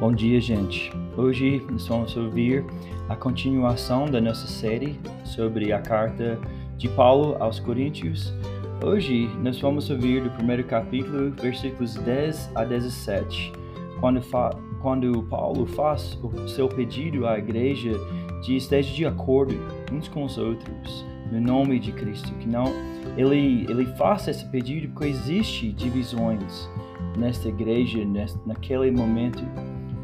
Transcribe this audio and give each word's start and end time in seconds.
Bom 0.00 0.12
dia, 0.12 0.40
gente. 0.40 0.92
Hoje 1.16 1.60
nós 1.68 1.88
vamos 1.88 2.16
ouvir 2.16 2.64
a 3.08 3.16
continuação 3.16 4.06
da 4.08 4.20
nossa 4.20 4.46
série 4.46 4.96
sobre 5.24 5.72
a 5.72 5.80
carta 5.80 6.38
de 6.76 6.88
Paulo 6.88 7.36
aos 7.40 7.58
Coríntios. 7.58 8.32
Hoje 8.80 9.28
nós 9.42 9.60
vamos 9.60 9.90
ouvir 9.90 10.22
do 10.22 10.30
primeiro 10.30 10.62
capítulo, 10.62 11.32
versículos 11.32 11.96
10 11.96 12.52
a 12.54 12.62
17, 12.62 13.52
quando, 13.98 14.20
quando 14.80 15.20
Paulo 15.24 15.66
faz 15.66 16.16
o 16.22 16.46
seu 16.46 16.68
pedido 16.68 17.26
à 17.26 17.36
igreja 17.36 17.90
de 18.44 18.54
esteja 18.54 18.94
de 18.94 19.04
acordo 19.04 19.56
uns 19.92 20.06
com 20.06 20.22
os 20.22 20.38
outros, 20.38 21.04
no 21.32 21.40
nome 21.40 21.80
de 21.80 21.90
Cristo, 21.90 22.32
que 22.34 22.46
não 22.46 22.66
ele 23.16 23.66
ele 23.68 23.86
faça 23.96 24.30
esse 24.30 24.46
pedido 24.46 24.92
porque 24.92 25.08
existe 25.08 25.72
divisões 25.72 26.70
nesta 27.16 27.48
igreja, 27.48 27.98
naquele 28.46 28.92
momento 28.92 29.42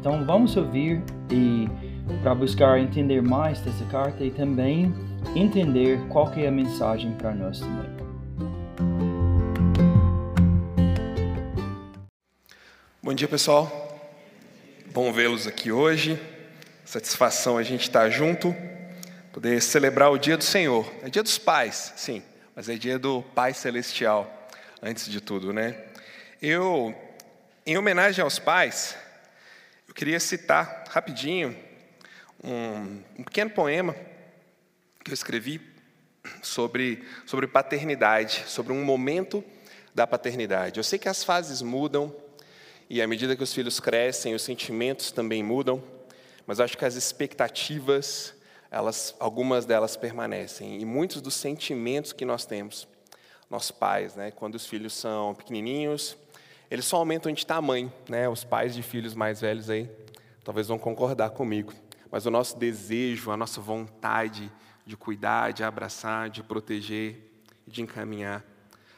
então 0.05 0.23
vamos 0.23 0.55
ouvir 0.55 1.01
e 1.31 1.67
para 2.21 2.35
buscar 2.35 2.79
entender 2.79 3.23
mais 3.23 3.59
dessa 3.61 3.83
carta 3.85 4.23
e 4.23 4.29
também 4.29 4.93
entender 5.35 5.99
qual 6.09 6.29
que 6.29 6.43
é 6.43 6.47
a 6.47 6.51
mensagem 6.51 7.11
para 7.15 7.33
nós 7.33 7.59
também. 7.59 7.89
Bom 13.01 13.15
dia, 13.15 13.27
pessoal. 13.27 13.67
Bom 14.93 15.11
vê-los 15.11 15.47
aqui 15.47 15.71
hoje. 15.71 16.21
Satisfação 16.85 17.57
a 17.57 17.63
gente 17.63 17.81
estar 17.81 18.07
junto, 18.11 18.55
poder 19.33 19.59
celebrar 19.59 20.11
o 20.11 20.19
dia 20.19 20.37
do 20.37 20.43
Senhor. 20.43 20.87
É 21.01 21.09
dia 21.09 21.23
dos 21.23 21.39
pais, 21.39 21.93
sim, 21.95 22.21
mas 22.55 22.69
é 22.69 22.75
dia 22.75 22.99
do 22.99 23.23
Pai 23.33 23.55
Celestial, 23.55 24.31
antes 24.83 25.09
de 25.09 25.19
tudo, 25.19 25.51
né? 25.51 25.75
Eu, 26.39 26.93
em 27.65 27.75
homenagem 27.75 28.23
aos 28.23 28.37
pais, 28.37 28.95
queria 29.95 30.19
citar 30.19 30.83
rapidinho 30.89 31.57
um, 32.43 33.01
um 33.17 33.23
pequeno 33.23 33.49
poema 33.49 33.95
que 35.01 35.09
eu 35.09 35.13
escrevi 35.13 35.61
sobre, 36.43 37.01
sobre 37.25 37.47
paternidade, 37.47 38.43
sobre 38.45 38.73
um 38.73 38.83
momento 38.83 39.41
da 39.93 40.05
paternidade. 40.05 40.77
Eu 40.77 40.83
sei 40.83 40.99
que 40.99 41.07
as 41.07 41.23
fases 41.23 41.61
mudam 41.61 42.13
e 42.89 43.01
à 43.01 43.07
medida 43.07 43.37
que 43.37 43.43
os 43.43 43.53
filhos 43.53 43.79
crescem, 43.79 44.35
os 44.35 44.41
sentimentos 44.41 45.13
também 45.13 45.41
mudam, 45.41 45.81
mas 46.45 46.59
acho 46.59 46.77
que 46.77 46.83
as 46.83 46.95
expectativas, 46.95 48.33
elas, 48.69 49.15
algumas 49.17 49.65
delas 49.65 49.95
permanecem. 49.95 50.77
E 50.81 50.83
muitos 50.83 51.21
dos 51.21 51.35
sentimentos 51.35 52.11
que 52.11 52.25
nós 52.25 52.45
temos, 52.45 52.85
nossos 53.49 53.71
pais, 53.71 54.13
né, 54.13 54.29
quando 54.31 54.55
os 54.55 54.67
filhos 54.67 54.93
são 54.93 55.33
pequenininhos, 55.33 56.17
eles 56.69 56.85
só 56.85 56.97
aumentam 56.97 57.31
de 57.31 57.45
tamanho, 57.45 57.91
né? 58.09 58.27
Os 58.27 58.43
pais 58.43 58.73
de 58.73 58.81
filhos 58.81 59.13
mais 59.13 59.41
velhos 59.41 59.69
aí 59.69 59.89
talvez 60.43 60.67
vão 60.67 60.77
concordar 60.77 61.31
comigo. 61.31 61.73
Mas 62.11 62.25
o 62.25 62.31
nosso 62.31 62.57
desejo, 62.57 63.31
a 63.31 63.37
nossa 63.37 63.59
vontade 63.59 64.51
de 64.85 64.95
cuidar, 64.95 65.51
de 65.51 65.63
abraçar, 65.63 66.29
de 66.29 66.43
proteger, 66.43 67.43
de 67.67 67.81
encaminhar, 67.81 68.45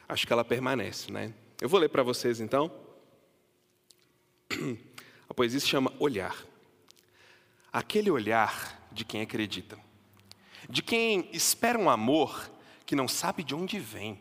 acho 0.08 0.28
que 0.28 0.34
ela 0.34 0.44
permanece, 0.44 1.12
né? 1.12 1.34
Eu 1.62 1.70
vou 1.70 1.80
ler 1.80 1.90
para 1.90 2.04
vocês 2.04 2.40
então. 2.40 2.72
A 5.30 5.34
poesia 5.34 5.60
se 5.60 5.68
chama 5.68 5.92
Olhar. 6.00 6.36
Aquele 7.72 8.10
olhar 8.10 8.88
de 8.92 9.04
quem 9.06 9.22
acredita, 9.22 9.78
de 10.70 10.82
quem 10.82 11.30
espera 11.32 11.78
um 11.78 11.90
amor 11.90 12.50
que 12.86 12.96
não 12.96 13.08
sabe 13.08 13.44
de 13.44 13.54
onde 13.54 13.78
vem, 13.78 14.20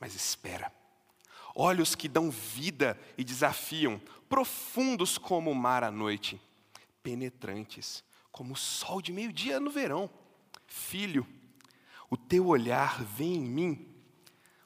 mas 0.00 0.14
espera 0.14 0.72
olhos 1.56 1.94
que 1.94 2.06
dão 2.06 2.30
vida 2.30 3.00
e 3.16 3.24
desafiam, 3.24 3.98
profundos 4.28 5.16
como 5.16 5.50
o 5.50 5.54
mar 5.54 5.82
à 5.82 5.90
noite, 5.90 6.38
penetrantes 7.02 8.04
como 8.30 8.52
o 8.52 8.56
sol 8.56 9.00
de 9.00 9.12
meio-dia 9.12 9.58
no 9.58 9.70
verão. 9.70 10.10
Filho, 10.66 11.26
o 12.10 12.16
teu 12.16 12.48
olhar 12.48 13.02
vê 13.02 13.24
em 13.24 13.40
mim 13.40 13.88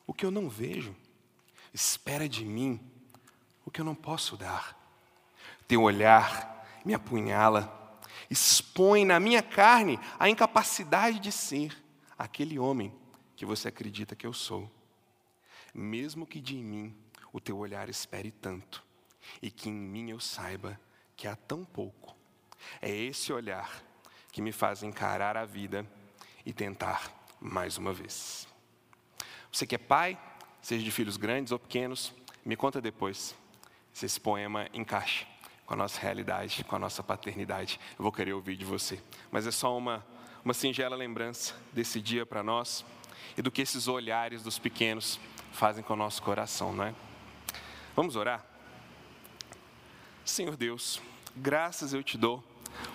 o 0.04 0.12
que 0.12 0.26
eu 0.26 0.30
não 0.32 0.48
vejo, 0.48 0.96
espera 1.72 2.28
de 2.28 2.44
mim 2.44 2.80
o 3.64 3.70
que 3.70 3.80
eu 3.80 3.84
não 3.84 3.94
posso 3.94 4.36
dar. 4.36 4.76
Teu 5.68 5.82
olhar 5.82 6.66
me 6.84 6.92
apunhala, 6.92 8.02
expõe 8.28 9.04
na 9.04 9.20
minha 9.20 9.42
carne 9.42 10.00
a 10.18 10.28
incapacidade 10.28 11.20
de 11.20 11.30
ser 11.30 11.72
aquele 12.18 12.58
homem 12.58 12.92
que 13.36 13.46
você 13.46 13.68
acredita 13.68 14.16
que 14.16 14.26
eu 14.26 14.32
sou 14.32 14.68
mesmo 15.74 16.26
que 16.26 16.40
de 16.40 16.56
mim 16.56 16.94
o 17.32 17.40
teu 17.40 17.58
olhar 17.58 17.88
espere 17.88 18.30
tanto, 18.30 18.82
e 19.40 19.50
que 19.50 19.68
em 19.68 19.72
mim 19.72 20.10
eu 20.10 20.20
saiba 20.20 20.78
que 21.16 21.28
há 21.28 21.36
tão 21.36 21.64
pouco. 21.64 22.16
É 22.80 22.90
esse 22.90 23.32
olhar 23.32 23.82
que 24.32 24.42
me 24.42 24.52
faz 24.52 24.82
encarar 24.82 25.36
a 25.36 25.44
vida 25.44 25.86
e 26.44 26.52
tentar 26.52 27.12
mais 27.40 27.78
uma 27.78 27.92
vez. 27.92 28.46
Você 29.52 29.66
que 29.66 29.74
é 29.74 29.78
pai, 29.78 30.18
seja 30.62 30.84
de 30.84 30.90
filhos 30.90 31.16
grandes 31.16 31.52
ou 31.52 31.58
pequenos, 31.58 32.14
me 32.44 32.56
conta 32.56 32.80
depois 32.80 33.34
se 33.92 34.06
esse 34.06 34.20
poema 34.20 34.68
encaixa 34.72 35.26
com 35.66 35.74
a 35.74 35.76
nossa 35.76 36.00
realidade, 36.00 36.64
com 36.64 36.76
a 36.76 36.78
nossa 36.78 37.02
paternidade. 37.02 37.78
Eu 37.98 38.02
vou 38.02 38.12
querer 38.12 38.32
ouvir 38.32 38.56
de 38.56 38.64
você. 38.64 39.00
Mas 39.30 39.46
é 39.46 39.50
só 39.50 39.76
uma, 39.76 40.04
uma 40.44 40.54
singela 40.54 40.96
lembrança 40.96 41.54
desse 41.72 42.00
dia 42.00 42.26
para 42.26 42.42
nós 42.42 42.84
e 43.36 43.42
do 43.42 43.50
que 43.50 43.62
esses 43.62 43.88
olhares 43.88 44.42
dos 44.42 44.58
pequenos 44.58 45.20
fazem 45.52 45.82
com 45.82 45.92
o 45.92 45.96
nosso 45.96 46.22
coração, 46.22 46.72
não 46.72 46.84
é? 46.84 46.94
Vamos 47.94 48.16
orar? 48.16 48.44
Senhor 50.24 50.56
Deus, 50.56 51.00
graças 51.36 51.92
eu 51.92 52.02
te 52.02 52.16
dou, 52.16 52.42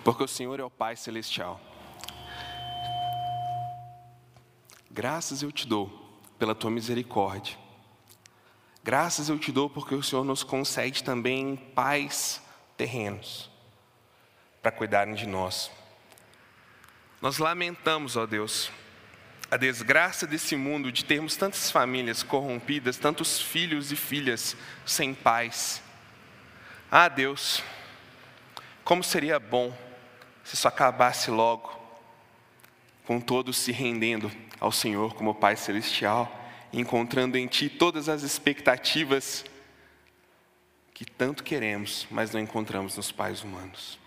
porque 0.02 0.22
o 0.22 0.28
Senhor 0.28 0.58
é 0.58 0.64
o 0.64 0.70
Pai 0.70 0.96
Celestial. 0.96 1.60
Graças 4.90 5.42
eu 5.42 5.52
te 5.52 5.66
dou 5.66 5.88
pela 6.38 6.54
tua 6.54 6.70
misericórdia. 6.70 7.56
Graças 8.82 9.28
eu 9.28 9.38
te 9.38 9.52
dou 9.52 9.68
porque 9.68 9.94
o 9.94 10.02
Senhor 10.02 10.24
nos 10.24 10.42
concede 10.42 11.04
também 11.04 11.56
pais 11.56 12.40
terrenos 12.76 13.50
para 14.62 14.72
cuidarem 14.72 15.14
de 15.14 15.26
nós. 15.26 15.70
Nós 17.20 17.38
lamentamos, 17.38 18.16
ó 18.16 18.26
Deus, 18.26 18.70
a 19.50 19.56
desgraça 19.56 20.26
desse 20.26 20.56
mundo 20.56 20.90
de 20.90 21.04
termos 21.04 21.36
tantas 21.36 21.70
famílias 21.70 22.22
corrompidas, 22.22 22.96
tantos 22.96 23.40
filhos 23.40 23.92
e 23.92 23.96
filhas 23.96 24.56
sem 24.84 25.14
pais. 25.14 25.82
Ah, 26.90 27.08
Deus, 27.08 27.62
como 28.84 29.04
seria 29.04 29.38
bom 29.38 29.76
se 30.42 30.54
isso 30.54 30.66
acabasse 30.66 31.30
logo, 31.30 31.74
com 33.04 33.20
todos 33.20 33.56
se 33.56 33.70
rendendo 33.70 34.30
ao 34.58 34.72
Senhor 34.72 35.14
como 35.14 35.34
Pai 35.34 35.56
Celestial, 35.56 36.32
encontrando 36.72 37.38
em 37.38 37.46
Ti 37.46 37.68
todas 37.68 38.08
as 38.08 38.22
expectativas 38.22 39.44
que 40.92 41.04
tanto 41.04 41.44
queremos, 41.44 42.06
mas 42.10 42.32
não 42.32 42.40
encontramos 42.40 42.96
nos 42.96 43.12
pais 43.12 43.44
humanos. 43.44 43.98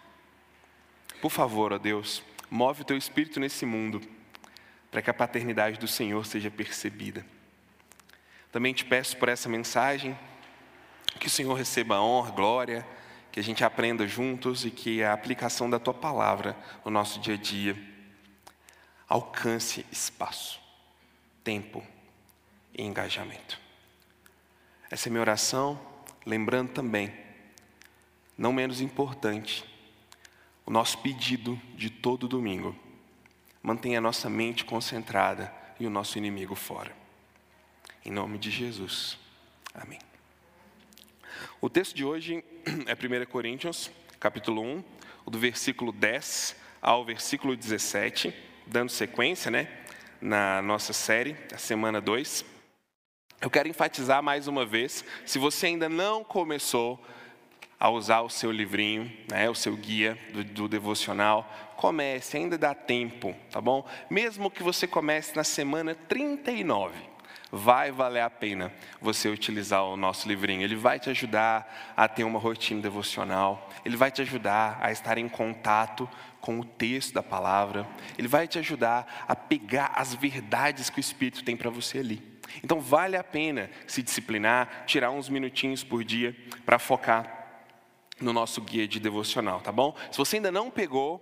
Por 1.22 1.30
favor, 1.30 1.72
ó 1.72 1.78
Deus, 1.78 2.24
move 2.50 2.82
o 2.82 2.86
Teu 2.86 2.98
Espírito 2.98 3.40
nesse 3.40 3.66
mundo 3.66 4.02
para 4.92 5.02
que 5.02 5.10
a 5.10 5.14
paternidade 5.14 5.78
do 5.78 5.88
Senhor 5.88 6.26
seja 6.26 6.50
percebida. 6.50 7.26
Também 8.52 8.74
te 8.74 8.84
peço 8.84 9.18
por 9.18 9.30
essa 9.30 9.48
mensagem, 9.48 10.18
que 11.20 11.28
o 11.28 11.30
Senhor 11.30 11.54
receba 11.54 12.02
honra, 12.02 12.32
glória, 12.32 12.88
que 13.32 13.40
a 13.40 13.44
gente 13.44 13.64
aprenda 13.64 14.08
juntos 14.08 14.66
e 14.66 14.72
que 14.72 15.04
a 15.04 15.14
aplicação 15.14 15.70
da 15.70 15.80
tua 15.80 15.94
palavra 15.94 16.58
no 16.84 16.90
nosso 16.90 17.20
dia 17.20 17.36
a 17.36 17.38
dia 17.38 17.78
alcance 19.08 19.86
espaço, 19.92 20.60
tempo 21.44 21.84
e 22.76 22.84
engajamento. 22.84 23.60
Essa 24.90 25.10
é 25.10 25.12
minha 25.12 25.22
oração, 25.22 25.80
lembrando 26.26 26.72
também, 26.72 27.14
não 28.38 28.54
menos 28.54 28.82
importante, 28.82 29.64
o 30.66 30.72
nosso 30.72 30.98
pedido 31.00 31.60
de 31.76 31.90
todo 31.90 32.28
domingo 32.28 32.76
Mantenha 33.62 33.98
a 33.98 34.02
nossa 34.02 34.30
mente 34.30 34.64
concentrada 34.64 35.54
e 35.80 35.86
o 35.86 35.90
nosso 35.90 36.18
inimigo 36.18 36.56
fora. 36.56 36.96
Em 38.06 38.12
nome 38.12 38.38
de 38.38 38.50
Jesus. 38.50 39.18
Amém. 39.74 40.00
O 41.60 41.70
texto 41.70 41.96
de 41.96 42.06
hoje 42.06 42.44
é 42.88 42.94
1 42.94 43.26
Coríntios, 43.26 43.92
capítulo 44.20 44.62
1, 44.62 44.84
do 45.28 45.38
versículo 45.38 45.92
10 45.92 46.56
ao 46.82 47.04
versículo 47.04 47.56
17, 47.56 48.34
dando 48.66 48.90
sequência, 48.90 49.52
né, 49.52 49.68
na 50.22 50.62
nossa 50.62 50.94
série, 50.94 51.36
a 51.54 51.58
semana 51.58 52.00
2. 52.00 52.46
Eu 53.42 53.50
quero 53.50 53.68
enfatizar 53.68 54.24
mais 54.24 54.48
uma 54.48 54.66
vez, 54.66 55.04
se 55.26 55.38
você 55.38 55.68
ainda 55.68 55.88
não 55.88 56.24
começou 56.24 57.00
a 57.80 57.90
usar 57.90 58.22
o 58.22 58.30
seu 58.30 58.52
livrinho, 58.52 59.12
né, 59.30 59.50
o 59.50 59.56
seu 59.56 59.76
guia 59.76 60.18
do, 60.34 60.44
do 60.44 60.68
devocional, 60.68 61.50
comece, 61.78 62.36
ainda 62.36 62.58
dá 62.58 62.76
tempo, 62.76 63.34
tá 63.50 63.62
bom? 63.62 63.88
Mesmo 64.10 64.52
que 64.52 64.62
você 64.62 64.86
comece 64.86 65.34
na 65.36 65.46
semana 65.46 65.96
39, 65.96 66.94
vai 67.52 67.90
valer 67.90 68.22
a 68.22 68.30
pena 68.30 68.72
você 69.02 69.30
utilizar 69.30 69.84
o 69.86 69.96
nosso 69.96 70.28
livrinho. 70.28 70.62
Ele 70.62 70.76
vai 70.76 71.00
te 71.00 71.10
ajudar 71.10 71.94
a 71.96 72.08
ter 72.08 72.26
uma 72.26 72.38
rotina 72.38 72.82
devocional, 72.82 73.70
ele 73.86 73.96
vai 73.96 74.12
te 74.12 74.22
ajudar 74.22 74.78
a 74.82 74.92
estar 74.92 75.18
em 75.18 75.30
contato 75.30 76.08
com 76.42 76.60
o 76.60 76.66
texto 76.66 77.14
da 77.14 77.24
palavra, 77.24 77.88
ele 78.18 78.28
vai 78.28 78.46
te 78.46 78.60
ajudar 78.60 79.26
a 79.26 79.36
pegar 79.36 79.94
as 79.96 80.14
verdades 80.14 80.90
que 80.90 81.00
o 81.00 81.02
Espírito 81.02 81.46
tem 81.46 81.56
para 81.56 81.70
você 81.70 82.00
ali. 82.00 82.22
Então 82.62 82.82
vale 82.82 83.16
a 83.16 83.24
pena 83.24 83.70
se 83.88 84.02
disciplinar, 84.02 84.84
tirar 84.86 85.12
uns 85.12 85.30
minutinhos 85.30 85.84
por 85.84 86.04
dia 86.04 86.36
para 86.66 86.78
focar 86.78 87.39
no 88.22 88.34
nosso 88.34 88.62
guia 88.62 88.88
de 88.88 89.00
devocional, 89.00 89.62
tá 89.62 89.72
bom? 89.72 89.96
Se 90.12 90.18
você 90.18 90.38
ainda 90.38 90.52
não 90.52 90.70
pegou, 90.70 91.22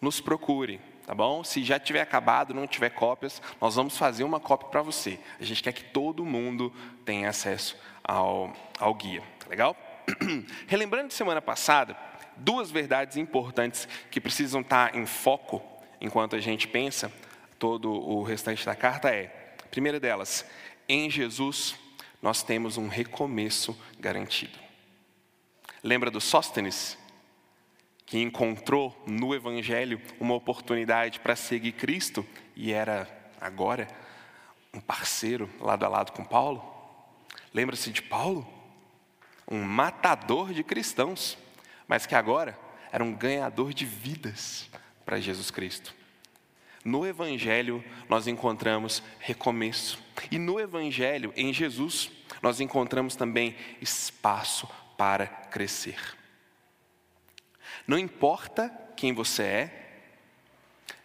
nos 0.00 0.20
procure 0.20 0.80
tá 1.06 1.14
bom? 1.14 1.42
Se 1.42 1.62
já 1.62 1.78
tiver 1.78 2.00
acabado, 2.00 2.54
não 2.54 2.66
tiver 2.66 2.90
cópias, 2.90 3.42
nós 3.60 3.74
vamos 3.74 3.96
fazer 3.96 4.24
uma 4.24 4.40
cópia 4.40 4.68
para 4.68 4.82
você. 4.82 5.18
A 5.40 5.44
gente 5.44 5.62
quer 5.62 5.72
que 5.72 5.84
todo 5.84 6.24
mundo 6.24 6.72
tenha 7.04 7.28
acesso 7.28 7.76
ao, 8.02 8.52
ao 8.78 8.94
guia, 8.94 9.22
tá 9.38 9.48
legal? 9.48 9.76
Relembrando 10.66 11.08
de 11.08 11.14
semana 11.14 11.42
passada, 11.42 11.96
duas 12.36 12.70
verdades 12.70 13.16
importantes 13.16 13.88
que 14.10 14.20
precisam 14.20 14.60
estar 14.60 14.94
em 14.96 15.06
foco 15.06 15.62
enquanto 16.00 16.36
a 16.36 16.40
gente 16.40 16.66
pensa 16.66 17.12
todo 17.58 17.92
o 17.92 18.22
restante 18.22 18.64
da 18.66 18.74
carta 18.74 19.08
é, 19.08 19.54
a 19.62 19.68
primeira 19.68 20.00
delas, 20.00 20.44
em 20.88 21.08
Jesus 21.08 21.76
nós 22.20 22.42
temos 22.42 22.76
um 22.76 22.88
recomeço 22.88 23.76
garantido. 23.98 24.61
Lembra 25.82 26.10
do 26.10 26.20
Sóstenes? 26.20 26.98
que 28.12 28.18
encontrou 28.18 28.94
no 29.06 29.34
Evangelho 29.34 29.98
uma 30.20 30.34
oportunidade 30.34 31.18
para 31.18 31.34
seguir 31.34 31.72
Cristo 31.72 32.26
e 32.54 32.70
era 32.70 33.08
agora 33.40 33.88
um 34.74 34.80
parceiro 34.80 35.48
lado 35.58 35.86
a 35.86 35.88
lado 35.88 36.12
com 36.12 36.22
Paulo. 36.22 36.62
Lembra-se 37.54 37.90
de 37.90 38.02
Paulo? 38.02 38.46
Um 39.50 39.62
matador 39.62 40.52
de 40.52 40.62
cristãos, 40.62 41.38
mas 41.88 42.04
que 42.04 42.14
agora 42.14 42.58
era 42.92 43.02
um 43.02 43.14
ganhador 43.14 43.72
de 43.72 43.86
vidas 43.86 44.68
para 45.06 45.18
Jesus 45.18 45.50
Cristo. 45.50 45.94
No 46.84 47.06
Evangelho, 47.06 47.82
nós 48.10 48.26
encontramos 48.26 49.02
recomeço. 49.20 49.98
E 50.30 50.38
no 50.38 50.60
Evangelho, 50.60 51.32
em 51.34 51.50
Jesus, 51.50 52.10
nós 52.42 52.60
encontramos 52.60 53.16
também 53.16 53.56
espaço 53.80 54.68
para 55.02 55.26
crescer. 55.26 55.98
Não 57.88 57.98
importa 57.98 58.72
quem 58.94 59.12
você 59.12 59.42
é, 59.42 60.02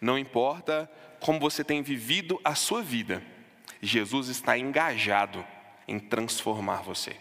não 0.00 0.16
importa 0.16 0.88
como 1.18 1.40
você 1.40 1.64
tem 1.64 1.82
vivido 1.82 2.40
a 2.44 2.54
sua 2.54 2.80
vida, 2.80 3.20
Jesus 3.82 4.28
está 4.28 4.56
engajado 4.56 5.44
em 5.88 5.98
transformar 5.98 6.80
você. 6.80 7.16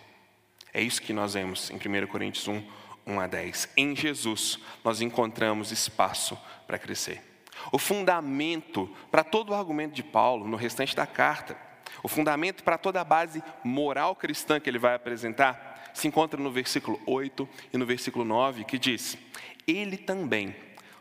É 0.72 0.80
isso 0.80 1.02
que 1.02 1.14
nós 1.14 1.34
vemos 1.34 1.72
em 1.72 1.78
1 1.78 2.06
Coríntios 2.06 2.48
1, 2.48 2.64
1 3.08 3.20
a 3.22 3.26
10. 3.26 3.70
Em 3.76 3.96
Jesus, 3.96 4.60
nós 4.84 5.02
encontramos 5.02 5.72
espaço 5.72 6.38
para 6.68 6.78
crescer. 6.78 7.24
O 7.72 7.80
fundamento 7.80 8.88
para 9.10 9.24
todo 9.24 9.50
o 9.50 9.56
argumento 9.56 9.96
de 9.96 10.04
Paulo 10.04 10.48
no 10.48 10.56
restante 10.56 10.96
da 10.96 11.08
carta, 11.08 11.58
o 12.04 12.08
fundamento 12.08 12.64
para 12.64 12.78
toda 12.78 13.02
a 13.02 13.04
base 13.04 13.44
moral 13.64 14.16
cristã 14.16 14.60
que 14.60 14.70
ele 14.70 14.78
vai 14.78 14.94
apresentar, 14.94 15.77
se 15.98 16.08
encontra 16.08 16.40
no 16.40 16.52
versículo 16.52 17.02
8 17.08 17.50
e 17.74 17.78
no 17.78 17.86
versículo 17.86 18.24
9, 18.24 18.66
que 18.66 18.78
diz: 18.78 19.18
Ele 19.66 19.98
também 19.98 20.56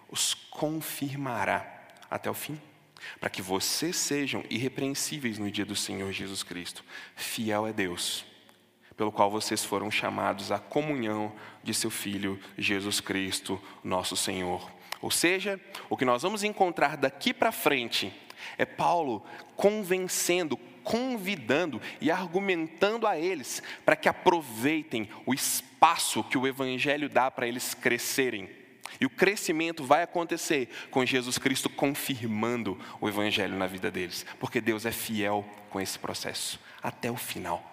os 0.08 0.32
confirmará 0.32 1.70
até 2.10 2.30
o 2.30 2.34
fim, 2.34 2.58
para 3.20 3.28
que 3.28 3.42
vocês 3.42 3.94
sejam 3.96 4.42
irrepreensíveis 4.48 5.38
no 5.38 5.50
dia 5.50 5.66
do 5.66 5.76
Senhor 5.76 6.10
Jesus 6.12 6.42
Cristo. 6.42 6.82
Fiel 7.14 7.66
é 7.66 7.74
Deus, 7.74 8.24
pelo 8.96 9.12
qual 9.12 9.30
vocês 9.30 9.62
foram 9.62 9.90
chamados 9.90 10.50
à 10.50 10.58
comunhão 10.58 11.30
de 11.62 11.74
seu 11.74 11.90
Filho 11.90 12.40
Jesus 12.56 12.98
Cristo, 12.98 13.60
nosso 13.84 14.16
Senhor. 14.16 14.72
Ou 15.02 15.10
seja, 15.10 15.60
o 15.90 15.96
que 15.96 16.06
nós 16.06 16.22
vamos 16.22 16.42
encontrar 16.42 16.96
daqui 16.96 17.34
para 17.34 17.52
frente 17.52 18.10
é 18.56 18.64
Paulo 18.64 19.22
convencendo, 19.56 20.58
convidando 20.86 21.82
e 22.00 22.12
argumentando 22.12 23.08
a 23.08 23.18
eles 23.18 23.60
para 23.84 23.96
que 23.96 24.08
aproveitem 24.08 25.10
o 25.26 25.34
espaço 25.34 26.22
que 26.22 26.38
o 26.38 26.46
Evangelho 26.46 27.08
dá 27.08 27.28
para 27.28 27.48
eles 27.48 27.74
crescerem. 27.74 28.48
E 29.00 29.04
o 29.04 29.10
crescimento 29.10 29.82
vai 29.82 30.04
acontecer 30.04 30.68
com 30.92 31.04
Jesus 31.04 31.38
Cristo 31.38 31.68
confirmando 31.68 32.80
o 33.00 33.08
Evangelho 33.08 33.56
na 33.56 33.66
vida 33.66 33.90
deles, 33.90 34.24
porque 34.38 34.60
Deus 34.60 34.86
é 34.86 34.92
fiel 34.92 35.44
com 35.70 35.80
esse 35.80 35.98
processo 35.98 36.60
até 36.80 37.10
o 37.10 37.16
final. 37.16 37.64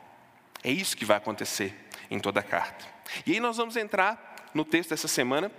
É 0.64 0.72
isso 0.72 0.98
que 0.98 1.06
vai 1.06 1.18
acontecer 1.18 1.88
em 2.10 2.20
toda 2.20 2.40
a 2.40 2.44
carta. 2.44 2.84
E 3.28 3.34
aí 3.34 3.40
nós 3.40 3.58
vamos 3.58 3.78
entrar 3.78 4.50
no 4.56 4.66
texto 4.66 4.90
dessa 4.90 5.08
semana, 5.08 5.52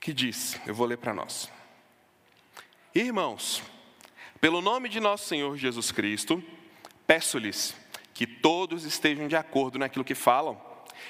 que 0.00 0.12
diz: 0.12 0.60
eu 0.66 0.74
vou 0.74 0.86
ler 0.86 0.98
para 0.98 1.14
nós. 1.14 1.48
Irmãos, 2.92 3.62
pelo 4.40 4.60
nome 4.60 4.88
de 4.88 5.00
nosso 5.00 5.26
Senhor 5.26 5.56
Jesus 5.56 5.90
Cristo, 5.90 6.42
peço-lhes 7.06 7.74
que 8.12 8.26
todos 8.26 8.84
estejam 8.84 9.26
de 9.26 9.36
acordo 9.36 9.78
naquilo 9.78 10.04
que 10.04 10.14
falam 10.14 10.60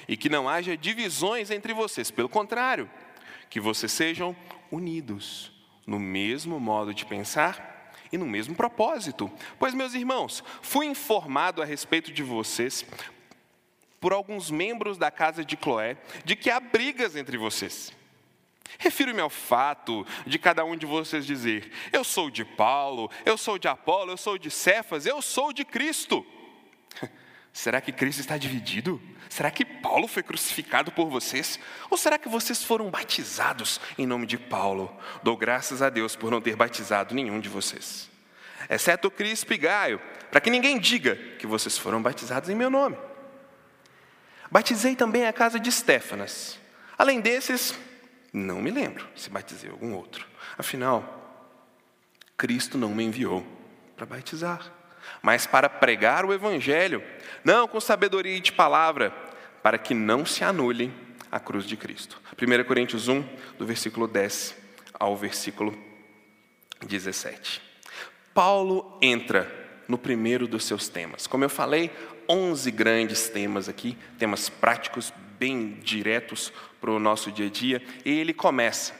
e 0.07 0.17
que 0.17 0.29
não 0.29 0.49
haja 0.49 0.75
divisões 0.75 1.51
entre 1.51 1.73
vocês. 1.73 2.09
Pelo 2.09 2.29
contrário, 2.29 2.89
que 3.49 3.59
vocês 3.59 3.91
sejam 3.91 4.35
unidos 4.71 5.51
no 5.85 5.99
mesmo 5.99 6.59
modo 6.59 6.93
de 6.93 7.05
pensar 7.05 7.93
e 8.11 8.17
no 8.17 8.25
mesmo 8.25 8.55
propósito. 8.55 9.31
Pois, 9.59 9.73
meus 9.73 9.93
irmãos, 9.93 10.43
fui 10.61 10.85
informado 10.87 11.61
a 11.61 11.65
respeito 11.65 12.11
de 12.11 12.23
vocês 12.23 12.85
por 13.99 14.13
alguns 14.13 14.51
membros 14.51 14.97
da 14.97 15.11
casa 15.11 15.43
de 15.43 15.55
Cloé 15.55 15.97
de 16.23 16.35
que 16.35 16.49
há 16.49 16.59
brigas 16.59 17.15
entre 17.15 17.37
vocês. 17.37 17.91
Refiro-me 18.77 19.21
ao 19.21 19.29
fato 19.29 20.05
de 20.25 20.37
cada 20.37 20.65
um 20.65 20.75
de 20.75 20.85
vocês 20.85 21.25
dizer: 21.25 21.71
Eu 21.91 22.03
sou 22.03 22.29
de 22.29 22.43
Paulo, 22.43 23.09
eu 23.25 23.37
sou 23.37 23.57
de 23.57 23.67
Apolo, 23.67 24.11
eu 24.11 24.17
sou 24.17 24.37
de 24.37 24.49
Cefas, 24.49 25.05
eu 25.05 25.21
sou 25.21 25.53
de 25.53 25.63
Cristo. 25.63 26.25
Será 27.53 27.79
que 27.79 27.91
Cristo 27.91 28.19
está 28.19 28.37
dividido? 28.37 29.01
Será 29.29 29.49
que 29.49 29.63
Paulo 29.63 30.07
foi 30.07 30.21
crucificado 30.21 30.91
por 30.91 31.09
vocês? 31.09 31.59
Ou 31.89 31.97
será 31.97 32.17
que 32.17 32.27
vocês 32.27 32.63
foram 32.63 32.89
batizados 32.89 33.79
em 33.97 34.05
nome 34.05 34.25
de 34.25 34.37
Paulo? 34.37 34.95
Dou 35.23 35.37
graças 35.37 35.81
a 35.81 35.89
Deus 35.89 36.15
por 36.15 36.29
não 36.29 36.41
ter 36.41 36.55
batizado 36.55 37.15
nenhum 37.15 37.39
de 37.39 37.49
vocês, 37.49 38.09
exceto 38.69 39.09
Cristo 39.09 39.53
e 39.53 39.57
Gaio, 39.57 40.01
para 40.29 40.41
que 40.41 40.49
ninguém 40.49 40.77
diga 40.77 41.15
que 41.39 41.47
vocês 41.47 41.77
foram 41.77 42.01
batizados 42.01 42.49
em 42.49 42.55
meu 42.55 42.69
nome. 42.69 42.97
Batizei 44.51 44.95
também 44.95 45.25
a 45.25 45.33
casa 45.33 45.59
de 45.59 45.69
Estéfanas. 45.69 46.59
Além 46.97 47.19
desses, 47.19 47.73
não 48.35 48.61
me 48.61 48.69
lembro 48.69 49.07
se 49.15 49.29
batizei 49.29 49.69
algum 49.69 49.93
outro. 49.93 50.27
Afinal, 50.57 51.47
Cristo 52.37 52.77
não 52.77 52.89
me 52.89 53.03
enviou 53.03 53.45
para 53.95 54.05
batizar, 54.05 54.71
mas 55.21 55.47
para 55.47 55.69
pregar 55.69 56.25
o 56.25 56.33
Evangelho, 56.33 57.01
não 57.43 57.67
com 57.67 57.79
sabedoria 57.79 58.39
de 58.41 58.51
palavra, 58.51 59.11
para 59.63 59.77
que 59.77 59.93
não 59.93 60.25
se 60.25 60.43
anule 60.43 60.93
a 61.31 61.39
cruz 61.39 61.65
de 61.65 61.77
Cristo. 61.77 62.21
1 62.33 62.63
Coríntios 62.65 63.07
1, 63.07 63.23
do 63.57 63.65
versículo 63.65 64.07
10 64.07 64.55
ao 64.93 65.15
versículo 65.15 65.77
17. 66.85 67.61
Paulo 68.33 68.97
entra 69.01 69.49
no 69.87 69.97
primeiro 69.97 70.47
dos 70.47 70.65
seus 70.65 70.89
temas. 70.89 71.25
Como 71.25 71.43
eu 71.45 71.49
falei, 71.49 71.89
11 72.27 72.69
grandes 72.71 73.29
temas 73.29 73.69
aqui, 73.69 73.97
temas 74.17 74.49
práticos, 74.49 75.13
bem 75.37 75.79
diretos 75.81 76.51
para 76.79 76.91
o 76.91 76.99
nosso 76.99 77.31
dia 77.31 77.47
a 77.47 77.49
dia, 77.49 77.83
e 78.03 78.11
ele 78.11 78.33
começa: 78.33 78.93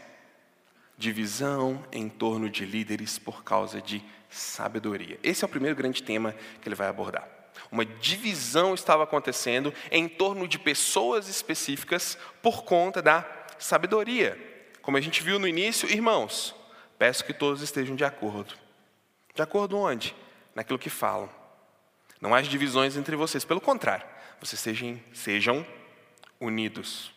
divisão 0.98 1.84
em 1.92 2.10
torno 2.10 2.50
de 2.50 2.66
líderes 2.66 3.18
por 3.18 3.44
causa 3.44 3.82
de 3.82 4.04
sabedoria. 4.30 5.20
Esse 5.24 5.44
é 5.44 5.48
o 5.48 5.50
primeiro 5.50 5.76
grande 5.76 6.04
tema 6.04 6.36
que 6.62 6.68
ele 6.68 6.76
vai 6.76 6.88
abordar. 6.88 7.28
Uma 7.72 7.86
divisão 7.86 8.74
estava 8.74 9.04
acontecendo 9.04 9.74
em 9.92 10.08
torno 10.08 10.48
de 10.48 10.60
pessoas 10.60 11.28
específicas 11.28 12.18
por 12.42 12.64
conta 12.64 13.02
da 13.02 13.26
sabedoria. 13.58 14.38
Como 14.82 14.98
a 14.98 15.02
gente 15.02 15.24
viu 15.24 15.40
no 15.40 15.48
início, 15.48 15.90
irmãos, 15.90 16.54
peço 17.00 17.24
que 17.24 17.34
todos 17.34 17.62
estejam 17.62 17.96
de 17.96 18.04
acordo. 18.04 18.56
De 19.34 19.42
acordo 19.42 19.78
onde? 19.78 20.16
Naquilo 20.54 20.80
que 20.80 20.90
falam. 20.90 21.30
Não 22.22 22.34
há 22.34 22.42
divisões 22.42 22.96
entre 22.96 23.16
vocês, 23.16 23.44
pelo 23.44 23.62
contrário, 23.62 24.06
vocês 24.40 24.60
sejam, 24.60 25.00
sejam 25.14 25.66
unidos 26.40 27.16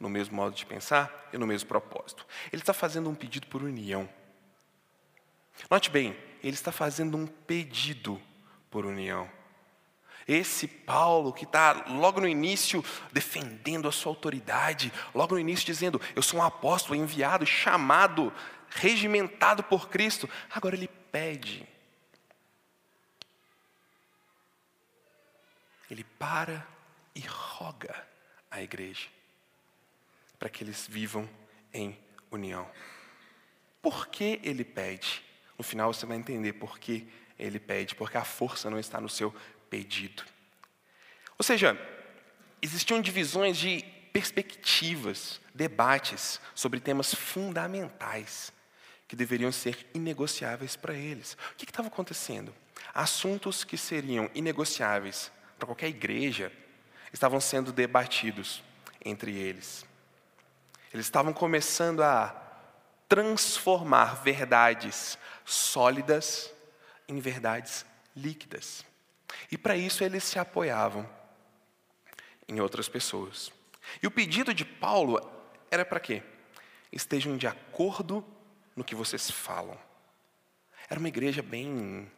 no 0.00 0.08
mesmo 0.08 0.34
modo 0.34 0.56
de 0.56 0.64
pensar 0.64 1.28
e 1.30 1.36
no 1.36 1.46
mesmo 1.46 1.68
propósito. 1.68 2.26
Ele 2.50 2.62
está 2.62 2.72
fazendo 2.72 3.10
um 3.10 3.14
pedido 3.14 3.46
por 3.46 3.62
união. 3.62 4.08
Note 5.70 5.90
bem, 5.90 6.16
ele 6.42 6.54
está 6.54 6.72
fazendo 6.72 7.18
um 7.18 7.26
pedido 7.26 8.20
por 8.70 8.86
união. 8.86 9.30
Esse 10.26 10.66
Paulo 10.66 11.32
que 11.32 11.44
está 11.44 11.84
logo 11.88 12.20
no 12.20 12.28
início 12.28 12.82
defendendo 13.12 13.88
a 13.88 13.92
sua 13.92 14.10
autoridade, 14.10 14.92
logo 15.14 15.34
no 15.34 15.40
início 15.40 15.66
dizendo: 15.66 16.00
Eu 16.14 16.22
sou 16.22 16.40
um 16.40 16.42
apóstolo 16.42 16.94
enviado, 16.94 17.44
chamado, 17.44 18.32
regimentado 18.70 19.62
por 19.62 19.88
Cristo. 19.88 20.30
Agora 20.50 20.76
ele 20.76 20.88
pede. 20.88 21.68
Ele 25.90 26.04
para 26.04 26.66
e 27.14 27.20
roga 27.20 28.09
à 28.50 28.62
igreja 28.62 29.08
para 30.38 30.48
que 30.48 30.64
eles 30.64 30.86
vivam 30.88 31.28
em 31.72 31.96
união. 32.30 32.68
Por 33.82 34.08
que 34.08 34.40
ele 34.42 34.64
pede? 34.64 35.22
No 35.56 35.62
final 35.62 35.92
você 35.92 36.06
vai 36.06 36.16
entender 36.16 36.54
por 36.54 36.78
que 36.78 37.06
ele 37.38 37.60
pede, 37.60 37.94
porque 37.94 38.16
a 38.16 38.24
força 38.24 38.70
não 38.70 38.78
está 38.78 39.00
no 39.00 39.08
seu 39.08 39.34
pedido. 39.68 40.24
Ou 41.38 41.44
seja, 41.44 41.78
existiam 42.62 43.00
divisões 43.00 43.58
de 43.58 43.84
perspectivas, 44.12 45.40
debates 45.54 46.40
sobre 46.54 46.80
temas 46.80 47.14
fundamentais 47.14 48.52
que 49.06 49.16
deveriam 49.16 49.52
ser 49.52 49.86
inegociáveis 49.92 50.76
para 50.76 50.94
eles. 50.94 51.36
O 51.52 51.56
que 51.56 51.64
estava 51.64 51.88
acontecendo? 51.88 52.54
Assuntos 52.94 53.64
que 53.64 53.76
seriam 53.76 54.30
inegociáveis 54.34 55.30
para 55.58 55.66
qualquer 55.66 55.88
igreja 55.88 56.52
estavam 57.12 57.40
sendo 57.40 57.72
debatidos 57.72 58.62
entre 59.04 59.36
eles. 59.36 59.84
Eles 60.92 61.06
estavam 61.06 61.32
começando 61.32 62.02
a 62.02 62.34
transformar 63.08 64.22
verdades 64.22 65.18
sólidas 65.44 66.52
em 67.08 67.18
verdades 67.18 67.84
líquidas. 68.14 68.84
E 69.50 69.58
para 69.58 69.76
isso 69.76 70.04
eles 70.04 70.24
se 70.24 70.38
apoiavam 70.38 71.08
em 72.48 72.60
outras 72.60 72.88
pessoas. 72.88 73.52
E 74.02 74.06
o 74.06 74.10
pedido 74.10 74.52
de 74.52 74.64
Paulo 74.64 75.20
era 75.70 75.84
para 75.84 76.00
quê? 76.00 76.22
Estejam 76.92 77.36
de 77.36 77.46
acordo 77.46 78.24
no 78.74 78.84
que 78.84 78.94
vocês 78.94 79.30
falam. 79.30 79.78
Era 80.88 80.98
uma 80.98 81.08
igreja 81.08 81.42
bem 81.42 82.10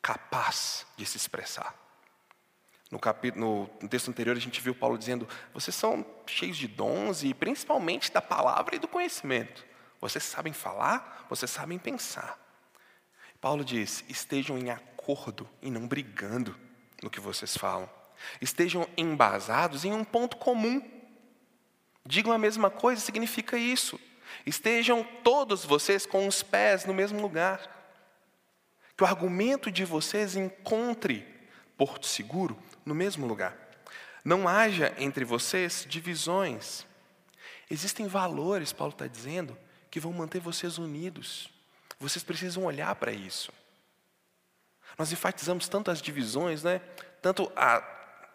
capaz 0.00 0.86
de 0.96 1.04
se 1.04 1.16
expressar. 1.16 1.74
No, 2.90 3.00
capítulo, 3.00 3.68
no 3.80 3.88
texto 3.88 4.08
anterior 4.08 4.36
a 4.36 4.40
gente 4.40 4.60
viu 4.60 4.74
Paulo 4.74 4.96
dizendo: 4.96 5.28
vocês 5.52 5.74
são 5.74 6.06
cheios 6.26 6.56
de 6.56 6.68
dons 6.68 7.24
e 7.24 7.34
principalmente 7.34 8.12
da 8.12 8.22
palavra 8.22 8.76
e 8.76 8.78
do 8.78 8.86
conhecimento. 8.86 9.64
Vocês 10.00 10.22
sabem 10.22 10.52
falar, 10.52 11.26
vocês 11.28 11.50
sabem 11.50 11.78
pensar. 11.78 12.38
Paulo 13.40 13.64
diz: 13.64 14.04
estejam 14.08 14.56
em 14.56 14.70
acordo 14.70 15.48
e 15.60 15.70
não 15.70 15.88
brigando 15.88 16.56
no 17.02 17.10
que 17.10 17.18
vocês 17.18 17.56
falam. 17.56 17.90
Estejam 18.40 18.88
embasados 18.96 19.84
em 19.84 19.92
um 19.92 20.04
ponto 20.04 20.36
comum. 20.36 20.80
Digam 22.04 22.32
a 22.32 22.38
mesma 22.38 22.70
coisa, 22.70 23.00
significa 23.00 23.58
isso. 23.58 23.98
Estejam 24.46 25.02
todos 25.24 25.64
vocês 25.64 26.06
com 26.06 26.26
os 26.26 26.40
pés 26.40 26.84
no 26.84 26.94
mesmo 26.94 27.20
lugar. 27.20 27.74
Que 28.96 29.02
o 29.02 29.06
argumento 29.06 29.72
de 29.72 29.84
vocês 29.84 30.36
encontre 30.36 31.26
porto 31.76 32.06
seguro 32.06 32.56
no 32.86 32.94
mesmo 32.94 33.26
lugar. 33.26 33.54
Não 34.24 34.48
haja 34.48 34.94
entre 34.96 35.24
vocês 35.24 35.84
divisões. 35.88 36.86
Existem 37.70 38.06
valores, 38.06 38.72
Paulo 38.72 38.92
está 38.92 39.06
dizendo, 39.06 39.58
que 39.90 40.00
vão 40.00 40.12
manter 40.12 40.40
vocês 40.40 40.78
unidos. 40.78 41.50
Vocês 41.98 42.22
precisam 42.22 42.64
olhar 42.64 42.94
para 42.94 43.12
isso. 43.12 43.52
Nós 44.96 45.12
enfatizamos 45.12 45.68
tanto 45.68 45.90
as 45.90 46.00
divisões, 46.00 46.62
né? 46.62 46.80
tanto 47.20 47.52
a, 47.56 47.82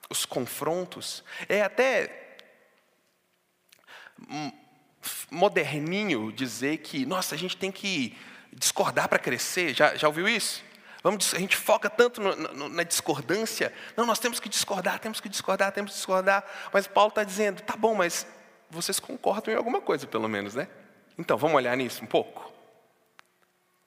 os 0.10 0.26
confrontos. 0.26 1.24
É 1.48 1.62
até 1.62 2.38
moderninho 5.32 6.32
dizer 6.32 6.78
que, 6.80 7.06
nossa, 7.06 7.34
a 7.36 7.38
gente 7.38 7.58
tem 7.58 7.72
que 7.72 8.18
discordar 8.54 9.08
para 9.08 9.18
crescer. 9.18 9.74
Já, 9.74 9.96
já 9.96 10.08
ouviu 10.08 10.28
isso? 10.28 10.64
Vamos, 11.04 11.34
a 11.34 11.40
gente 11.40 11.56
foca 11.56 11.90
tanto 11.90 12.22
no, 12.22 12.36
no, 12.36 12.70
na 12.70 12.84
discordância. 12.84 13.74
Não, 13.98 14.06
nós 14.06 14.20
temos 14.20 14.40
que 14.40 14.48
discordar, 14.48 15.00
temos 15.00 15.20
que 15.20 15.28
discordar, 15.28 15.72
temos 15.72 15.92
que 15.92 15.98
discordar. 15.98 16.46
Mas 16.72 16.86
Paulo 16.86 17.10
está 17.10 17.24
dizendo, 17.24 17.62
tá 17.62 17.76
bom, 17.76 17.96
mas 17.96 18.28
vocês 18.70 19.00
concordam 19.00 19.54
em 19.54 19.58
alguma 19.58 19.82
coisa, 19.82 20.06
pelo 20.06 20.30
menos, 20.30 20.54
né? 20.54 20.68
Então, 21.18 21.38
vamos 21.38 21.56
olhar 21.56 21.76
nisso 21.76 22.04
um 22.04 22.08
pouco? 22.08 22.52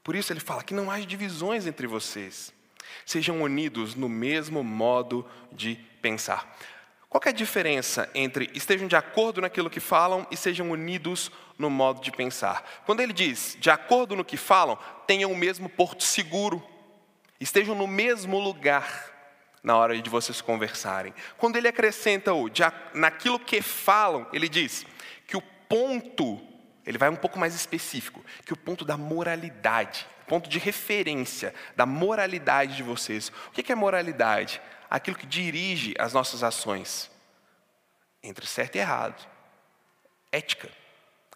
Por 0.02 0.14
isso 0.14 0.32
ele 0.32 0.40
fala 0.40 0.62
que 0.62 0.74
não 0.74 0.90
haja 0.90 1.06
divisões 1.06 1.66
entre 1.66 1.86
vocês. 1.86 2.52
Sejam 3.06 3.40
unidos 3.40 3.94
no 3.94 4.08
mesmo 4.08 4.62
modo 4.62 5.26
de 5.50 5.76
pensar. 6.02 6.54
Qual 7.08 7.22
é 7.24 7.28
a 7.28 7.32
diferença 7.32 8.10
entre 8.12 8.50
estejam 8.54 8.88
de 8.88 8.96
acordo 8.96 9.40
naquilo 9.40 9.70
que 9.70 9.78
falam 9.78 10.26
e 10.32 10.36
sejam 10.36 10.70
unidos 10.70 11.30
no 11.56 11.70
modo 11.70 12.00
de 12.00 12.10
pensar? 12.10 12.82
Quando 12.84 13.00
ele 13.00 13.12
diz 13.12 13.56
de 13.58 13.70
acordo 13.70 14.16
no 14.16 14.24
que 14.24 14.36
falam, 14.36 14.76
tenham 15.06 15.30
o 15.30 15.36
mesmo 15.36 15.68
porto 15.68 16.02
seguro, 16.02 16.62
estejam 17.40 17.74
no 17.74 17.86
mesmo 17.86 18.38
lugar 18.38 19.12
na 19.62 19.76
hora 19.76 20.00
de 20.00 20.10
vocês 20.10 20.40
conversarem. 20.40 21.14
Quando 21.38 21.56
ele 21.56 21.68
acrescenta 21.68 22.34
o 22.34 22.48
naquilo 22.92 23.38
que 23.40 23.62
falam, 23.62 24.26
ele 24.32 24.48
diz 24.48 24.84
que 25.26 25.36
o 25.36 25.42
ponto 25.42 26.40
ele 26.86 26.98
vai 26.98 27.08
um 27.08 27.16
pouco 27.16 27.38
mais 27.38 27.54
específico, 27.54 28.24
que 28.44 28.52
o 28.52 28.56
ponto 28.56 28.84
da 28.84 28.96
moralidade, 28.96 30.06
ponto 30.26 30.48
de 30.48 30.58
referência 30.58 31.54
da 31.74 31.86
moralidade 31.86 32.76
de 32.76 32.82
vocês. 32.82 33.32
O 33.48 33.50
que 33.52 33.72
é 33.72 33.74
moralidade? 33.74 34.60
Aquilo 34.90 35.16
que 35.16 35.26
dirige 35.26 35.94
as 35.98 36.12
nossas 36.12 36.42
ações 36.42 37.10
entre 38.22 38.46
certo 38.46 38.76
e 38.76 38.78
errado. 38.78 39.26
Ética. 40.30 40.70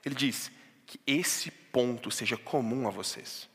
Ele 0.05 0.15
diz 0.15 0.51
que 0.87 1.01
esse 1.07 1.51
ponto 1.51 2.11
seja 2.11 2.37
comum 2.37 2.87
a 2.87 2.91
vocês. 2.91 3.49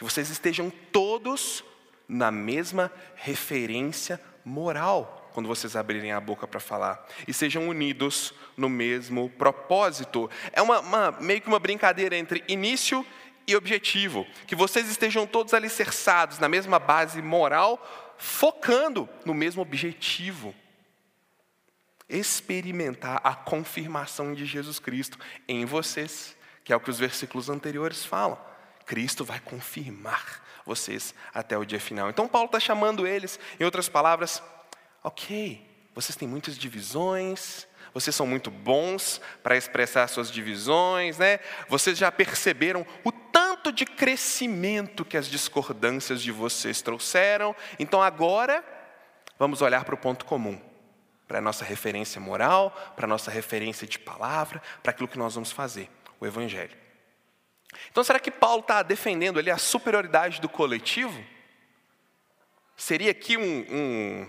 Que 0.00 0.04
vocês 0.04 0.30
estejam 0.30 0.70
todos 0.70 1.62
na 2.08 2.30
mesma 2.30 2.90
referência 3.16 4.18
moral 4.42 5.30
quando 5.34 5.46
vocês 5.46 5.76
abrirem 5.76 6.10
a 6.10 6.18
boca 6.18 6.48
para 6.48 6.58
falar. 6.58 7.06
E 7.28 7.34
sejam 7.34 7.68
unidos 7.68 8.32
no 8.56 8.70
mesmo 8.70 9.28
propósito. 9.28 10.30
É 10.54 10.62
uma, 10.62 10.80
uma, 10.80 11.10
meio 11.20 11.42
que 11.42 11.48
uma 11.48 11.58
brincadeira 11.58 12.16
entre 12.16 12.42
início 12.48 13.04
e 13.46 13.54
objetivo. 13.54 14.26
Que 14.46 14.56
vocês 14.56 14.88
estejam 14.88 15.26
todos 15.26 15.52
alicerçados 15.52 16.38
na 16.38 16.48
mesma 16.48 16.78
base 16.78 17.20
moral, 17.20 18.16
focando 18.16 19.06
no 19.26 19.34
mesmo 19.34 19.60
objetivo. 19.60 20.54
Experimentar 22.08 23.20
a 23.22 23.34
confirmação 23.34 24.32
de 24.32 24.46
Jesus 24.46 24.78
Cristo 24.78 25.18
em 25.46 25.66
vocês, 25.66 26.34
que 26.64 26.72
é 26.72 26.76
o 26.76 26.80
que 26.80 26.88
os 26.88 26.98
versículos 26.98 27.50
anteriores 27.50 28.02
falam. 28.02 28.48
Cristo 28.90 29.24
vai 29.24 29.38
confirmar 29.38 30.42
vocês 30.66 31.14
até 31.32 31.56
o 31.56 31.64
dia 31.64 31.78
final. 31.78 32.10
Então, 32.10 32.26
Paulo 32.26 32.46
está 32.46 32.58
chamando 32.58 33.06
eles, 33.06 33.38
em 33.60 33.62
outras 33.62 33.88
palavras, 33.88 34.42
ok, 35.00 35.64
vocês 35.94 36.16
têm 36.16 36.26
muitas 36.26 36.58
divisões, 36.58 37.68
vocês 37.94 38.16
são 38.16 38.26
muito 38.26 38.50
bons 38.50 39.20
para 39.44 39.56
expressar 39.56 40.08
suas 40.08 40.28
divisões, 40.28 41.18
né? 41.18 41.38
Vocês 41.68 41.96
já 41.96 42.10
perceberam 42.10 42.84
o 43.04 43.12
tanto 43.12 43.70
de 43.70 43.84
crescimento 43.86 45.04
que 45.04 45.16
as 45.16 45.28
discordâncias 45.28 46.20
de 46.20 46.32
vocês 46.32 46.82
trouxeram. 46.82 47.54
Então 47.78 48.02
agora 48.02 48.64
vamos 49.38 49.62
olhar 49.62 49.84
para 49.84 49.94
o 49.94 49.98
ponto 49.98 50.24
comum, 50.24 50.60
para 51.28 51.38
a 51.38 51.40
nossa 51.40 51.64
referência 51.64 52.20
moral, 52.20 52.72
para 52.96 53.06
a 53.06 53.08
nossa 53.08 53.30
referência 53.30 53.86
de 53.86 54.00
palavra, 54.00 54.60
para 54.82 54.90
aquilo 54.90 55.06
que 55.06 55.18
nós 55.18 55.36
vamos 55.36 55.52
fazer, 55.52 55.88
o 56.18 56.26
Evangelho. 56.26 56.89
Então 57.90 58.02
será 58.04 58.18
que 58.18 58.30
Paulo 58.30 58.60
está 58.60 58.82
defendendo 58.82 59.38
ali 59.38 59.50
a 59.50 59.58
superioridade 59.58 60.40
do 60.40 60.48
coletivo? 60.48 61.24
Seria 62.76 63.10
aqui 63.10 63.36
um, 63.36 63.66
um 63.70 64.28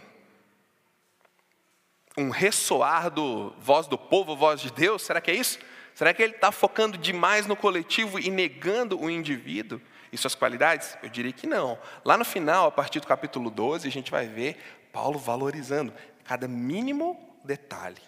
um 2.18 2.30
ressoar 2.30 3.10
do 3.10 3.52
voz 3.60 3.88
do 3.88 3.98
povo, 3.98 4.36
voz 4.36 4.60
de 4.62 4.72
Deus? 4.72 5.02
Será 5.02 5.22
que 5.22 5.32
é 5.32 5.36
isso? 5.36 5.60
Será 5.94 6.14
que 6.14 6.22
ele 6.22 6.34
está 6.34 6.52
focando 6.52 6.98
demais 6.98 7.46
no 7.46 7.56
coletivo 7.56 8.20
e 8.20 8.30
negando 8.30 9.00
o 9.00 9.10
indivíduo 9.10 9.82
e 10.12 10.18
suas 10.18 10.36
qualidades? 10.36 10.98
Eu 11.02 11.10
diria 11.10 11.32
que 11.32 11.48
não. 11.48 11.78
Lá 12.04 12.18
no 12.18 12.26
final, 12.26 12.68
a 12.68 12.72
partir 12.72 13.00
do 13.00 13.08
capítulo 13.08 13.50
12, 13.50 13.88
a 13.88 13.92
gente 13.92 14.12
vai 14.12 14.28
ver 14.28 14.58
Paulo 14.92 15.20
valorizando 15.20 15.94
cada 16.24 16.48
mínimo 16.48 17.40
detalhe. 17.44 18.02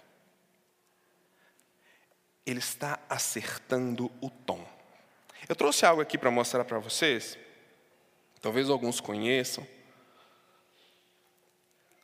Ele 2.46 2.60
está 2.60 3.00
acertando 3.10 4.12
o 4.22 4.30
tom. 4.30 4.66
Eu 5.48 5.56
trouxe 5.56 5.86
algo 5.86 6.02
aqui 6.02 6.18
para 6.18 6.32
mostrar 6.32 6.64
para 6.64 6.80
vocês, 6.80 7.38
talvez 8.42 8.70
alguns 8.70 9.02
conheçam, 9.02 9.68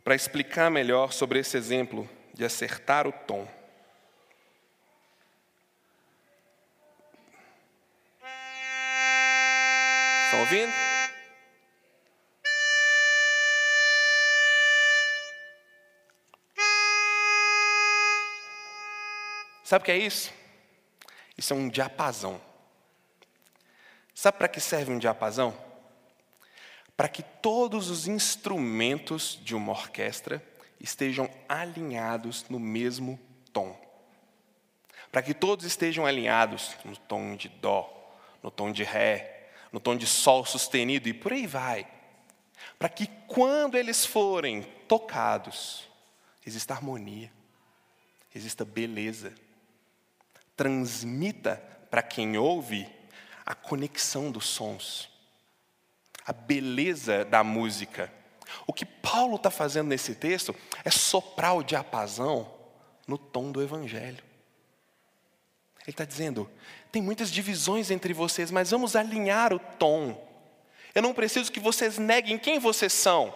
para 0.04 0.14
explicar 0.14 0.70
melhor 0.70 1.14
sobre 1.14 1.40
esse 1.40 1.56
exemplo 1.56 2.10
de 2.34 2.44
acertar 2.44 3.08
o 3.08 3.12
tom. 3.12 3.48
Estão 10.26 10.42
ouvindo? 10.42 10.72
Sabe 19.64 19.84
o 19.84 19.86
que 19.86 19.92
é 19.92 19.98
isso? 19.98 20.34
Isso 21.38 21.54
é 21.54 21.56
um 21.56 21.70
diapasão. 21.70 22.49
Sabe 24.20 24.38
para 24.38 24.50
que 24.50 24.60
serve 24.60 24.92
um 24.92 25.00
diapasão? 25.00 25.58
Para 26.98 27.08
que 27.08 27.24
todos 27.24 27.90
os 27.90 28.06
instrumentos 28.06 29.40
de 29.42 29.56
uma 29.56 29.72
orquestra 29.72 30.46
estejam 30.78 31.30
alinhados 31.48 32.44
no 32.50 32.60
mesmo 32.60 33.18
tom. 33.54 33.80
Para 35.10 35.22
que 35.22 35.34
todos 35.34 35.64
estejam 35.64 36.06
alinhados 36.06 36.76
no 36.84 36.98
tom 36.98 37.38
de 37.38 37.48
dó, 37.48 38.14
no 38.44 38.52
tom 38.52 38.74
de 38.74 38.84
ré, 38.84 39.52
no 39.72 39.80
tom 39.80 39.96
de 39.96 40.06
sol 40.06 40.46
sustenido 40.46 41.08
e 41.08 41.14
por 41.14 41.32
aí 41.32 41.48
vai. 41.48 41.88
Para 42.78 42.90
que 42.90 43.08
quando 43.26 43.78
eles 43.78 44.06
forem 44.06 44.64
tocados, 44.86 45.88
exista 46.46 46.74
harmonia, 46.74 47.32
exista 48.36 48.66
beleza. 48.66 49.34
Transmita 50.58 51.56
para 51.90 52.02
quem 52.02 52.38
ouve 52.38 52.99
a 53.50 53.56
conexão 53.56 54.30
dos 54.30 54.46
sons, 54.46 55.10
a 56.24 56.32
beleza 56.32 57.26
da 57.26 57.44
música. 57.44 58.14
O 58.68 58.72
que 58.72 58.86
Paulo 58.86 59.38
está 59.38 59.50
fazendo 59.50 59.88
nesse 59.88 60.14
texto 60.14 60.56
é 60.86 60.92
soprar 60.92 61.58
o 61.58 61.64
diapasão 61.64 62.54
no 63.08 63.18
tom 63.18 63.52
do 63.52 63.60
Evangelho. 63.60 64.24
Ele 65.82 65.90
está 65.90 66.06
dizendo: 66.06 66.48
tem 66.92 67.02
muitas 67.02 67.32
divisões 67.32 67.90
entre 67.90 68.14
vocês, 68.14 68.52
mas 68.52 68.70
vamos 68.70 68.96
alinhar 68.96 69.52
o 69.52 69.58
tom. 69.58 70.28
Eu 70.94 71.02
não 71.02 71.14
preciso 71.14 71.52
que 71.52 71.60
vocês 71.60 71.98
neguem 71.98 72.38
quem 72.38 72.60
vocês 72.60 72.94
são. 72.94 73.34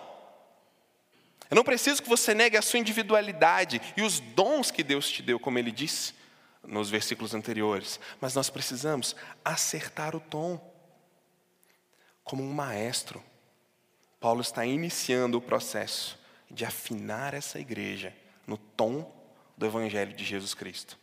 Eu 1.49 1.55
não 1.55 1.63
preciso 1.63 2.03
que 2.03 2.09
você 2.09 2.35
negue 2.35 2.55
a 2.55 2.61
sua 2.61 2.77
individualidade 2.77 3.81
e 3.97 4.03
os 4.03 4.19
dons 4.19 4.69
que 4.69 4.83
Deus 4.83 5.09
te 5.09 5.23
deu, 5.23 5.39
como 5.39 5.57
ele 5.57 5.71
disse 5.71 6.13
nos 6.63 6.89
versículos 6.89 7.33
anteriores, 7.33 7.99
mas 8.21 8.33
nós 8.33 8.49
precisamos 8.49 9.15
acertar 9.43 10.15
o 10.15 10.19
tom. 10.19 10.59
Como 12.23 12.41
um 12.41 12.53
maestro, 12.53 13.21
Paulo 14.19 14.41
está 14.41 14.65
iniciando 14.65 15.37
o 15.37 15.41
processo 15.41 16.17
de 16.49 16.63
afinar 16.63 17.33
essa 17.33 17.59
igreja 17.59 18.15
no 18.47 18.57
tom 18.57 19.11
do 19.57 19.65
Evangelho 19.65 20.13
de 20.13 20.23
Jesus 20.23 20.53
Cristo. 20.53 20.97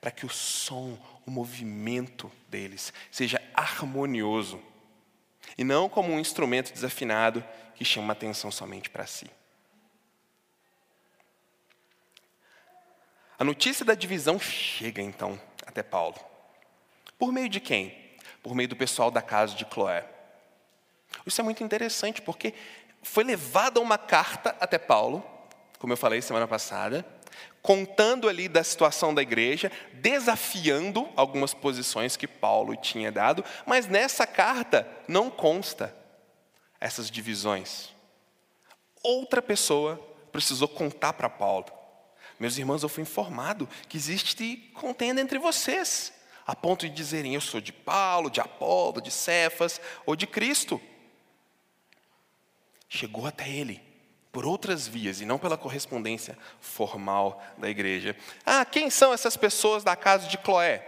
Para 0.00 0.10
que 0.10 0.26
o 0.26 0.28
som, 0.28 0.98
o 1.26 1.30
movimento 1.30 2.30
deles 2.48 2.92
seja 3.10 3.40
harmonioso 3.54 4.60
e 5.56 5.64
não 5.64 5.88
como 5.88 6.12
um 6.12 6.20
instrumento 6.20 6.72
desafinado 6.72 7.44
que 7.74 7.84
chama 7.84 8.12
atenção 8.12 8.50
somente 8.50 8.90
para 8.90 9.06
si. 9.06 9.30
A 13.40 13.44
notícia 13.44 13.86
da 13.86 13.94
divisão 13.94 14.38
chega 14.38 15.00
então 15.00 15.40
até 15.66 15.82
Paulo. 15.82 16.16
Por 17.18 17.32
meio 17.32 17.48
de 17.48 17.58
quem? 17.58 17.96
Por 18.42 18.54
meio 18.54 18.68
do 18.68 18.76
pessoal 18.76 19.10
da 19.10 19.22
casa 19.22 19.54
de 19.54 19.64
Cloé. 19.64 20.04
Isso 21.24 21.40
é 21.40 21.44
muito 21.44 21.64
interessante 21.64 22.20
porque 22.20 22.52
foi 23.02 23.24
levada 23.24 23.80
uma 23.80 23.96
carta 23.96 24.54
até 24.60 24.76
Paulo, 24.76 25.24
como 25.78 25.90
eu 25.90 25.96
falei 25.96 26.20
semana 26.20 26.46
passada, 26.46 27.02
contando 27.62 28.28
ali 28.28 28.46
da 28.46 28.62
situação 28.62 29.14
da 29.14 29.22
igreja, 29.22 29.72
desafiando 29.94 31.08
algumas 31.16 31.54
posições 31.54 32.18
que 32.18 32.26
Paulo 32.26 32.76
tinha 32.76 33.10
dado, 33.10 33.42
mas 33.64 33.86
nessa 33.86 34.26
carta 34.26 34.86
não 35.08 35.30
consta 35.30 35.96
essas 36.78 37.10
divisões. 37.10 37.88
Outra 39.02 39.40
pessoa 39.40 39.96
precisou 40.30 40.68
contar 40.68 41.14
para 41.14 41.30
Paulo. 41.30 41.79
Meus 42.40 42.56
irmãos, 42.56 42.82
eu 42.82 42.88
fui 42.88 43.02
informado 43.02 43.68
que 43.86 43.98
existe 43.98 44.56
contenda 44.72 45.20
entre 45.20 45.38
vocês, 45.38 46.10
a 46.46 46.56
ponto 46.56 46.88
de 46.88 46.94
dizerem 46.94 47.34
eu 47.34 47.40
sou 47.40 47.60
de 47.60 47.70
Paulo, 47.70 48.30
de 48.30 48.40
Apolo, 48.40 49.02
de 49.02 49.10
Cefas 49.10 49.78
ou 50.06 50.16
de 50.16 50.26
Cristo. 50.26 50.80
Chegou 52.88 53.26
até 53.26 53.46
ele 53.46 53.82
por 54.32 54.46
outras 54.46 54.88
vias 54.88 55.20
e 55.20 55.26
não 55.26 55.38
pela 55.38 55.58
correspondência 55.58 56.38
formal 56.60 57.44
da 57.58 57.68
igreja. 57.68 58.16
Ah, 58.46 58.64
quem 58.64 58.88
são 58.88 59.12
essas 59.12 59.36
pessoas 59.36 59.84
da 59.84 59.94
casa 59.94 60.26
de 60.26 60.38
Cloé? 60.38 60.86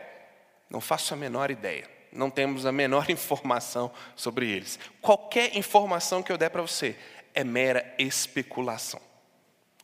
Não 0.71 0.81
faço 0.81 1.13
a 1.13 1.19
menor 1.19 1.51
ideia. 1.51 1.87
Não 2.11 2.31
temos 2.31 2.65
a 2.65 2.73
menor 2.73 3.09
informação 3.13 3.93
sobre 4.17 4.51
eles. 4.51 4.79
Qualquer 5.03 5.55
informação 5.55 6.23
que 6.23 6.33
eu 6.33 6.39
der 6.39 6.49
para 6.49 6.63
você 6.63 6.97
é 7.35 7.45
mera 7.45 7.95
especulação. 7.99 9.12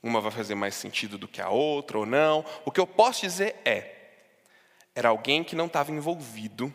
Uma 0.03 0.21
vai 0.21 0.31
fazer 0.31 0.55
mais 0.55 0.75
sentido 0.75 1.19
do 1.19 1.27
que 1.27 1.41
a 1.41 1.49
outra 1.49 1.99
ou 1.99 2.07
não. 2.07 2.45
O 2.65 2.71
que 2.71 2.81
eu 2.81 2.87
posso 2.87 3.23
dizer 3.23 3.57
é: 3.65 3.95
era 4.95 5.09
alguém 5.09 5.43
que 5.43 5.57
não 5.57 5.67
estava 5.67 5.91
envolvido 5.91 6.73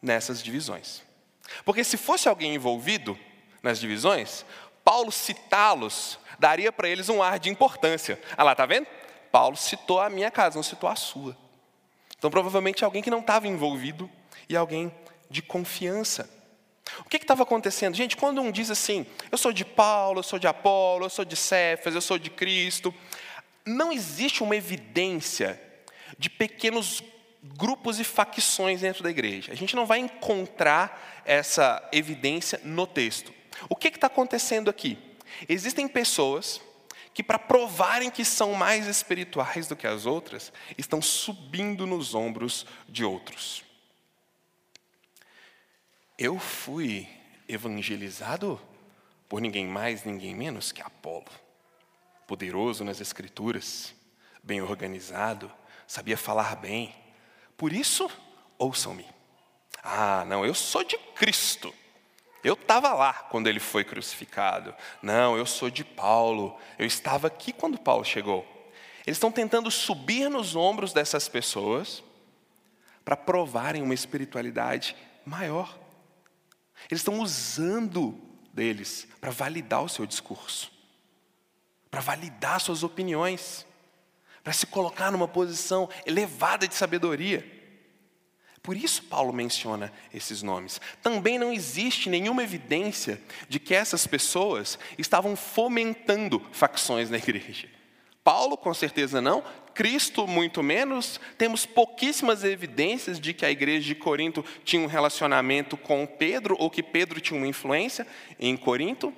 nessas 0.00 0.42
divisões. 0.42 1.02
Porque 1.64 1.84
se 1.84 1.96
fosse 1.96 2.28
alguém 2.28 2.54
envolvido 2.54 3.18
nas 3.62 3.78
divisões, 3.78 4.44
Paulo 4.84 5.10
citá-los 5.10 6.18
daria 6.38 6.72
para 6.72 6.88
eles 6.88 7.08
um 7.08 7.22
ar 7.22 7.38
de 7.38 7.48
importância. 7.48 8.20
Ah 8.36 8.42
lá, 8.42 8.52
está 8.52 8.66
vendo? 8.66 8.86
Paulo 9.30 9.56
citou 9.56 10.00
a 10.00 10.10
minha 10.10 10.30
casa, 10.30 10.56
não 10.56 10.62
citou 10.62 10.88
a 10.88 10.96
sua. 10.96 11.36
Então, 12.16 12.30
provavelmente, 12.30 12.84
alguém 12.84 13.02
que 13.02 13.10
não 13.10 13.20
estava 13.20 13.48
envolvido 13.48 14.10
e 14.48 14.56
alguém 14.56 14.92
de 15.28 15.42
confiança. 15.42 16.28
O 17.00 17.08
que 17.08 17.16
estava 17.16 17.42
acontecendo? 17.42 17.94
Gente, 17.94 18.16
quando 18.16 18.40
um 18.40 18.52
diz 18.52 18.70
assim, 18.70 19.06
eu 19.32 19.38
sou 19.38 19.52
de 19.52 19.64
Paulo, 19.64 20.20
eu 20.20 20.22
sou 20.22 20.38
de 20.38 20.46
Apolo, 20.46 21.06
eu 21.06 21.10
sou 21.10 21.24
de 21.24 21.36
Cefas, 21.36 21.94
eu 21.94 22.00
sou 22.00 22.18
de 22.18 22.30
Cristo, 22.30 22.94
não 23.64 23.90
existe 23.90 24.42
uma 24.42 24.54
evidência 24.54 25.60
de 26.18 26.28
pequenos 26.28 27.02
grupos 27.42 27.98
e 27.98 28.04
facções 28.04 28.80
dentro 28.80 29.02
da 29.02 29.10
igreja. 29.10 29.52
A 29.52 29.56
gente 29.56 29.74
não 29.74 29.86
vai 29.86 29.98
encontrar 29.98 31.22
essa 31.24 31.86
evidência 31.92 32.60
no 32.64 32.86
texto. 32.86 33.32
O 33.68 33.76
que 33.76 33.88
está 33.88 34.06
acontecendo 34.06 34.68
aqui? 34.70 34.98
Existem 35.48 35.88
pessoas 35.88 36.60
que, 37.12 37.22
para 37.22 37.38
provarem 37.38 38.10
que 38.10 38.24
são 38.24 38.52
mais 38.54 38.86
espirituais 38.86 39.66
do 39.66 39.76
que 39.76 39.86
as 39.86 40.04
outras, 40.04 40.52
estão 40.76 41.00
subindo 41.00 41.86
nos 41.86 42.14
ombros 42.14 42.66
de 42.88 43.04
outros. 43.04 43.63
Eu 46.18 46.38
fui 46.38 47.08
evangelizado 47.48 48.60
por 49.28 49.40
ninguém 49.40 49.66
mais, 49.66 50.04
ninguém 50.04 50.34
menos 50.34 50.70
que 50.70 50.80
Apolo. 50.80 51.26
Poderoso 52.26 52.84
nas 52.84 53.00
escrituras, 53.00 53.94
bem 54.42 54.62
organizado, 54.62 55.50
sabia 55.86 56.16
falar 56.16 56.56
bem. 56.56 56.94
Por 57.56 57.72
isso, 57.72 58.08
ouçam-me. 58.56 59.06
Ah, 59.82 60.24
não, 60.24 60.46
eu 60.46 60.54
sou 60.54 60.84
de 60.84 60.96
Cristo. 61.16 61.74
Eu 62.44 62.54
estava 62.54 62.92
lá 62.92 63.12
quando 63.12 63.48
ele 63.48 63.58
foi 63.58 63.82
crucificado. 63.82 64.74
Não, 65.02 65.36
eu 65.36 65.46
sou 65.46 65.68
de 65.68 65.82
Paulo. 65.82 66.58
Eu 66.78 66.86
estava 66.86 67.26
aqui 67.26 67.52
quando 67.52 67.78
Paulo 67.78 68.04
chegou. 68.04 68.46
Eles 69.06 69.16
estão 69.16 69.32
tentando 69.32 69.70
subir 69.70 70.30
nos 70.30 70.54
ombros 70.54 70.92
dessas 70.92 71.28
pessoas 71.28 72.04
para 73.04 73.16
provarem 73.16 73.82
uma 73.82 73.94
espiritualidade 73.94 74.94
maior. 75.26 75.83
Eles 76.90 77.00
estão 77.00 77.20
usando 77.20 78.18
deles 78.52 79.06
para 79.20 79.30
validar 79.30 79.82
o 79.82 79.88
seu 79.88 80.06
discurso, 80.06 80.72
para 81.90 82.00
validar 82.00 82.60
suas 82.60 82.82
opiniões, 82.82 83.66
para 84.42 84.52
se 84.52 84.66
colocar 84.66 85.10
numa 85.10 85.26
posição 85.26 85.88
elevada 86.06 86.68
de 86.68 86.74
sabedoria. 86.74 87.52
Por 88.62 88.76
isso 88.76 89.02
Paulo 89.02 89.32
menciona 89.32 89.92
esses 90.12 90.42
nomes. 90.42 90.80
Também 91.02 91.38
não 91.38 91.52
existe 91.52 92.08
nenhuma 92.08 92.42
evidência 92.42 93.20
de 93.48 93.58
que 93.60 93.74
essas 93.74 94.06
pessoas 94.06 94.78
estavam 94.96 95.36
fomentando 95.36 96.40
facções 96.50 97.10
na 97.10 97.18
igreja. 97.18 97.68
Paulo, 98.22 98.56
com 98.56 98.72
certeza 98.72 99.20
não, 99.20 99.44
Cristo, 99.74 100.26
muito 100.26 100.62
menos. 100.62 101.20
Temos 101.36 101.66
pouquíssimas 101.66 102.44
evidências 102.44 103.18
de 103.18 103.34
que 103.34 103.44
a 103.44 103.50
igreja 103.50 103.86
de 103.86 103.94
Corinto 103.94 104.44
tinha 104.64 104.80
um 104.80 104.86
relacionamento 104.86 105.76
com 105.76 106.06
Pedro, 106.06 106.56
ou 106.58 106.70
que 106.70 106.82
Pedro 106.82 107.20
tinha 107.20 107.38
uma 107.38 107.46
influência 107.46 108.06
em 108.38 108.56
Corinto. 108.56 109.12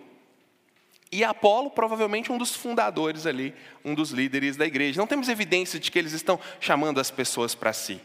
E 1.12 1.22
Apolo, 1.22 1.70
provavelmente 1.70 2.32
um 2.32 2.38
dos 2.38 2.54
fundadores 2.54 3.26
ali, 3.26 3.54
um 3.84 3.94
dos 3.94 4.10
líderes 4.10 4.56
da 4.56 4.66
igreja. 4.66 4.98
Não 4.98 5.06
temos 5.06 5.28
evidência 5.28 5.78
de 5.78 5.90
que 5.90 5.98
eles 5.98 6.12
estão 6.12 6.40
chamando 6.58 6.98
as 6.98 7.10
pessoas 7.10 7.54
para 7.54 7.72
si. 7.72 8.00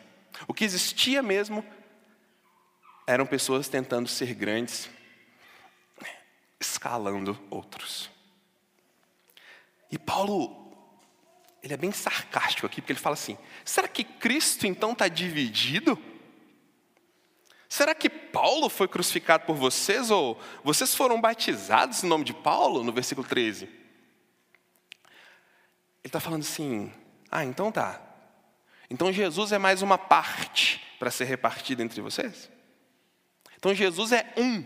O 0.48 0.54
que 0.54 0.64
existia 0.64 1.24
mesmo 1.24 1.66
eram 3.08 3.26
pessoas 3.26 3.68
tentando 3.68 4.08
ser 4.08 4.34
grandes, 4.34 4.90
escalando 6.60 7.38
outros. 7.50 8.10
E 9.92 9.98
Paulo 9.98 10.61
ele 11.64 11.74
é 11.74 11.78
bem 11.78 11.92
sarcástico 11.92 12.66
aqui, 12.66 12.82
porque 12.82 12.94
ele 12.94 13.00
fala 13.00 13.14
assim: 13.14 13.38
será 13.64 13.88
que 13.88 14.04
Cristo 14.04 14.66
então 14.66 14.92
está 14.94 15.08
dividido? 15.08 15.98
Será 17.70 17.96
que 17.96 18.10
Paulo 18.10 18.68
foi 18.68 18.88
crucificado 18.88 19.46
por 19.46 19.56
vocês 19.56 20.12
ou 20.12 20.40
vocês 20.64 20.94
foram 20.94 21.22
batizados 21.22 22.04
em 22.04 22.08
nome 22.08 22.26
de 22.26 22.34
Paulo? 22.34 22.84
No 22.84 22.92
versículo 22.92 23.26
13. 23.26 23.66
Ele 23.66 23.74
está 26.04 26.20
falando 26.20 26.42
assim: 26.42 26.92
ah, 27.30 27.46
então 27.46 27.72
tá. 27.72 28.02
Então 28.90 29.12
Jesus 29.14 29.52
é 29.52 29.58
mais 29.58 29.82
uma 29.82 29.98
parte 29.98 30.82
para 31.00 31.12
ser 31.12 31.26
repartida 31.26 31.82
entre 31.82 32.02
vocês? 32.02 32.52
Então 33.58 33.74
Jesus 33.74 34.12
é 34.12 34.34
um 34.36 34.64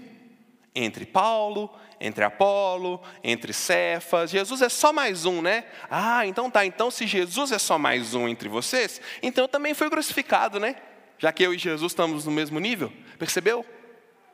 entre 0.74 1.06
Paulo, 1.06 1.74
entre 2.06 2.24
Apolo, 2.24 3.02
entre 3.24 3.52
Cefas. 3.52 4.30
Jesus 4.30 4.62
é 4.62 4.70
só 4.70 4.94
mais 4.94 5.26
um, 5.26 5.42
né? 5.42 5.66
Ah, 5.90 6.26
então 6.26 6.50
tá. 6.50 6.66
Então, 6.66 6.92
se 6.92 7.08
Jesus 7.08 7.52
é 7.52 7.58
só 7.58 7.78
mais 7.78 8.14
um 8.14 8.28
entre 8.28 8.48
vocês, 8.48 9.02
então 9.22 9.48
também 9.48 9.74
fui 9.74 9.90
crucificado, 9.90 10.60
né? 10.60 10.76
Já 11.18 11.32
que 11.32 11.44
eu 11.44 11.54
e 11.54 11.58
Jesus 11.58 11.92
estamos 11.92 12.26
no 12.26 12.32
mesmo 12.32 12.60
nível. 12.60 12.94
Percebeu? 13.18 13.66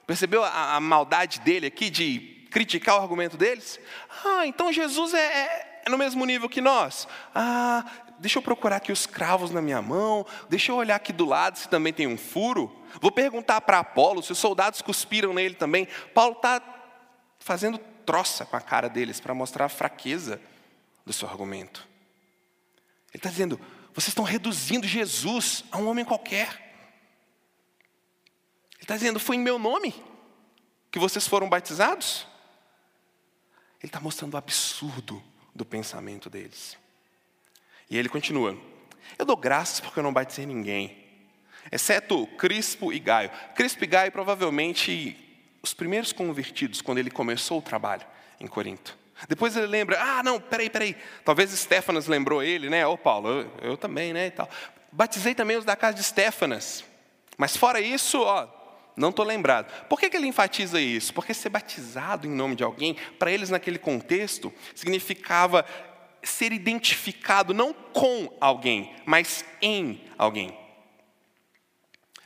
Percebeu 0.05 0.43
a, 0.43 0.75
a 0.75 0.79
maldade 0.79 1.39
dele 1.39 1.67
aqui 1.67 1.89
de 1.89 2.47
criticar 2.51 2.97
o 2.97 3.01
argumento 3.01 3.37
deles? 3.37 3.79
Ah, 4.25 4.45
então 4.45 4.73
Jesus 4.73 5.13
é, 5.13 5.19
é, 5.19 5.81
é 5.85 5.89
no 5.89 5.97
mesmo 5.97 6.25
nível 6.25 6.49
que 6.49 6.59
nós. 6.59 7.07
Ah, 7.33 7.85
deixa 8.19 8.37
eu 8.37 8.43
procurar 8.43 8.77
aqui 8.77 8.91
os 8.91 9.05
cravos 9.05 9.51
na 9.51 9.61
minha 9.61 9.81
mão, 9.81 10.25
deixa 10.49 10.71
eu 10.71 10.75
olhar 10.75 10.95
aqui 10.95 11.13
do 11.13 11.25
lado 11.25 11.57
se 11.57 11.69
também 11.69 11.93
tem 11.93 12.07
um 12.07 12.17
furo. 12.17 12.83
Vou 12.99 13.11
perguntar 13.11 13.61
para 13.61 13.79
Apolo 13.79 14.21
se 14.21 14.33
os 14.33 14.37
soldados 14.37 14.81
cuspiram 14.81 15.33
nele 15.33 15.55
também. 15.55 15.87
Paulo 16.13 16.33
está 16.33 16.61
fazendo 17.41 17.77
troça 18.05 18.45
com 18.45 18.55
a 18.55 18.61
cara 18.61 18.87
deles 18.87 19.19
para 19.19 19.33
mostrar 19.33 19.65
a 19.65 19.69
fraqueza 19.69 20.39
do 21.05 21.11
seu 21.11 21.27
argumento. 21.27 21.87
Ele 23.09 23.17
está 23.17 23.29
dizendo: 23.29 23.59
vocês 23.93 24.09
estão 24.09 24.23
reduzindo 24.23 24.87
Jesus 24.87 25.65
a 25.71 25.77
um 25.77 25.87
homem 25.87 26.05
qualquer. 26.05 26.47
Ele 28.75 28.83
está 28.83 28.95
dizendo: 28.95 29.19
foi 29.19 29.35
em 29.35 29.39
meu 29.39 29.59
nome 29.59 29.93
que 30.89 30.99
vocês 30.99 31.27
foram 31.27 31.49
batizados? 31.49 32.27
Ele 33.81 33.89
está 33.89 33.99
mostrando 33.99 34.35
o 34.35 34.37
absurdo 34.37 35.21
do 35.53 35.65
pensamento 35.65 36.29
deles. 36.29 36.77
E 37.89 37.97
ele 37.97 38.07
continua: 38.07 38.57
Eu 39.17 39.25
dou 39.25 39.35
graças 39.35 39.79
porque 39.79 39.99
eu 39.99 40.03
não 40.03 40.13
batizei 40.13 40.45
ninguém, 40.45 41.05
exceto 41.71 42.27
Crispo 42.37 42.93
e 42.93 42.99
Gaio. 42.99 43.31
Crispo 43.55 43.83
e 43.83 43.87
Gaio, 43.87 44.11
provavelmente, 44.11 45.30
os 45.61 45.73
primeiros 45.73 46.11
convertidos 46.11 46.81
quando 46.81 46.97
ele 46.97 47.11
começou 47.11 47.59
o 47.59 47.61
trabalho 47.61 48.05
em 48.39 48.47
Corinto. 48.47 48.97
Depois 49.27 49.55
ele 49.55 49.67
lembra: 49.67 50.01
Ah, 50.01 50.23
não, 50.23 50.39
peraí, 50.39 50.69
peraí. 50.69 50.95
Talvez 51.23 51.51
Stefanas 51.51 52.07
lembrou 52.07 52.41
ele, 52.41 52.69
né? 52.69 52.85
Ô 52.85 52.97
Paulo, 52.97 53.29
eu, 53.29 53.51
eu 53.61 53.77
também, 53.77 54.13
né? 54.13 54.27
E 54.27 54.31
tal. 54.31 54.49
Batizei 54.91 55.35
também 55.35 55.57
os 55.57 55.65
da 55.65 55.75
casa 55.75 55.95
de 55.95 56.03
Stefanas. 56.03 56.83
Mas 57.37 57.55
fora 57.55 57.79
isso, 57.79 58.21
ó, 58.21 58.47
não 58.95 59.09
estou 59.09 59.25
lembrado. 59.25 59.71
Por 59.87 59.99
que, 59.99 60.09
que 60.09 60.17
ele 60.17 60.27
enfatiza 60.27 60.81
isso? 60.81 61.13
Porque 61.13 61.33
ser 61.33 61.49
batizado 61.49 62.27
em 62.27 62.31
nome 62.31 62.55
de 62.55 62.63
alguém, 62.63 62.95
para 63.17 63.31
eles 63.31 63.49
naquele 63.49 63.79
contexto, 63.79 64.53
significava 64.75 65.65
ser 66.23 66.51
identificado 66.51 67.53
não 67.53 67.73
com 67.73 68.31
alguém, 68.39 68.93
mas 69.05 69.45
em 69.61 70.01
alguém. 70.17 70.60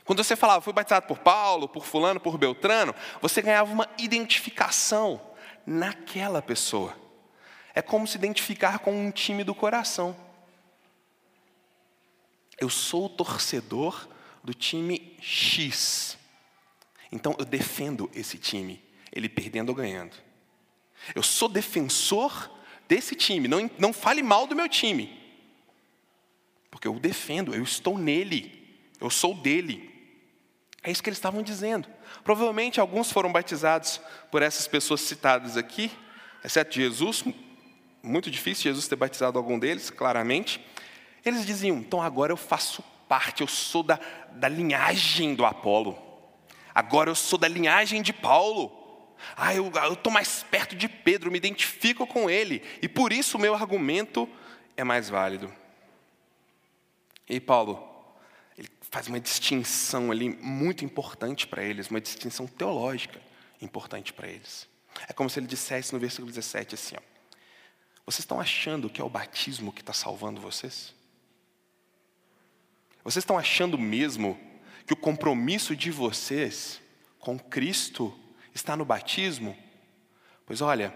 Quando 0.06 0.22
você 0.22 0.36
falava, 0.36 0.62
fui 0.62 0.72
batizado 0.72 1.06
por 1.06 1.18
Paulo, 1.18 1.68
por 1.68 1.84
Fulano, 1.84 2.20
por 2.20 2.38
Beltrano, 2.38 2.94
você 3.20 3.42
ganhava 3.42 3.72
uma 3.72 3.88
identificação 3.98 5.20
naquela 5.66 6.40
pessoa. 6.40 6.96
É 7.74 7.82
como 7.82 8.06
se 8.06 8.16
identificar 8.16 8.78
com 8.78 8.92
um 8.92 9.10
time 9.10 9.42
do 9.42 9.52
coração. 9.52 10.16
Eu 12.56 12.70
sou 12.70 13.06
o 13.06 13.08
torcedor 13.10 14.08
do 14.44 14.54
time 14.54 15.16
X. 15.20 16.16
Então 17.10 17.34
eu 17.36 17.44
defendo 17.44 18.08
esse 18.14 18.38
time, 18.38 18.80
ele 19.12 19.28
perdendo 19.28 19.70
ou 19.70 19.74
ganhando. 19.74 20.16
Eu 21.16 21.22
sou 21.22 21.48
defensor 21.48 22.50
desse 22.88 23.16
time, 23.16 23.48
não, 23.48 23.68
não 23.76 23.92
fale 23.92 24.22
mal 24.22 24.46
do 24.46 24.54
meu 24.54 24.68
time, 24.68 25.20
porque 26.70 26.86
eu 26.86 26.94
o 26.94 27.00
defendo, 27.00 27.54
eu 27.54 27.62
estou 27.64 27.98
nele, 27.98 28.80
eu 29.00 29.10
sou 29.10 29.34
dele. 29.34 29.95
É 30.86 30.90
isso 30.92 31.02
que 31.02 31.08
eles 31.08 31.18
estavam 31.18 31.42
dizendo. 31.42 31.88
Provavelmente 32.22 32.78
alguns 32.78 33.10
foram 33.10 33.32
batizados 33.32 34.00
por 34.30 34.40
essas 34.40 34.68
pessoas 34.68 35.00
citadas 35.00 35.56
aqui, 35.56 35.90
exceto 36.44 36.76
Jesus, 36.76 37.24
muito 38.00 38.30
difícil 38.30 38.70
Jesus 38.70 38.86
ter 38.86 38.94
batizado 38.94 39.36
algum 39.36 39.58
deles, 39.58 39.90
claramente. 39.90 40.64
Eles 41.24 41.44
diziam: 41.44 41.78
então 41.78 42.00
agora 42.00 42.32
eu 42.32 42.36
faço 42.36 42.84
parte, 43.08 43.40
eu 43.40 43.48
sou 43.48 43.82
da, 43.82 43.98
da 44.30 44.48
linhagem 44.48 45.34
do 45.34 45.44
Apolo. 45.44 45.98
Agora 46.72 47.10
eu 47.10 47.16
sou 47.16 47.36
da 47.36 47.48
linhagem 47.48 48.00
de 48.00 48.12
Paulo. 48.12 48.70
Ah, 49.36 49.52
eu 49.52 49.72
estou 49.92 50.12
mais 50.12 50.44
perto 50.44 50.76
de 50.76 50.88
Pedro, 50.88 51.32
me 51.32 51.38
identifico 51.38 52.06
com 52.06 52.30
ele. 52.30 52.62
E 52.80 52.88
por 52.88 53.12
isso 53.12 53.38
o 53.38 53.40
meu 53.40 53.56
argumento 53.56 54.28
é 54.76 54.84
mais 54.84 55.08
válido. 55.08 55.52
E 57.28 57.40
Paulo, 57.40 57.95
faz 58.90 59.08
uma 59.08 59.20
distinção 59.20 60.10
ali 60.10 60.28
muito 60.28 60.84
importante 60.84 61.46
para 61.46 61.62
eles, 61.62 61.88
uma 61.88 62.00
distinção 62.00 62.46
teológica 62.46 63.20
importante 63.60 64.12
para 64.12 64.28
eles. 64.28 64.68
É 65.08 65.12
como 65.12 65.28
se 65.28 65.38
ele 65.38 65.46
dissesse 65.46 65.92
no 65.92 65.98
versículo 65.98 66.28
17 66.28 66.74
assim: 66.74 66.96
ó, 66.96 67.00
Vocês 68.04 68.20
estão 68.20 68.40
achando 68.40 68.88
que 68.88 69.00
é 69.00 69.04
o 69.04 69.08
batismo 69.08 69.72
que 69.72 69.80
está 69.80 69.92
salvando 69.92 70.40
vocês? 70.40 70.94
Vocês 73.04 73.22
estão 73.22 73.38
achando 73.38 73.78
mesmo 73.78 74.38
que 74.86 74.92
o 74.92 74.96
compromisso 74.96 75.76
de 75.76 75.90
vocês 75.90 76.80
com 77.18 77.38
Cristo 77.38 78.18
está 78.54 78.76
no 78.76 78.84
batismo? 78.84 79.56
Pois 80.44 80.60
olha, 80.60 80.94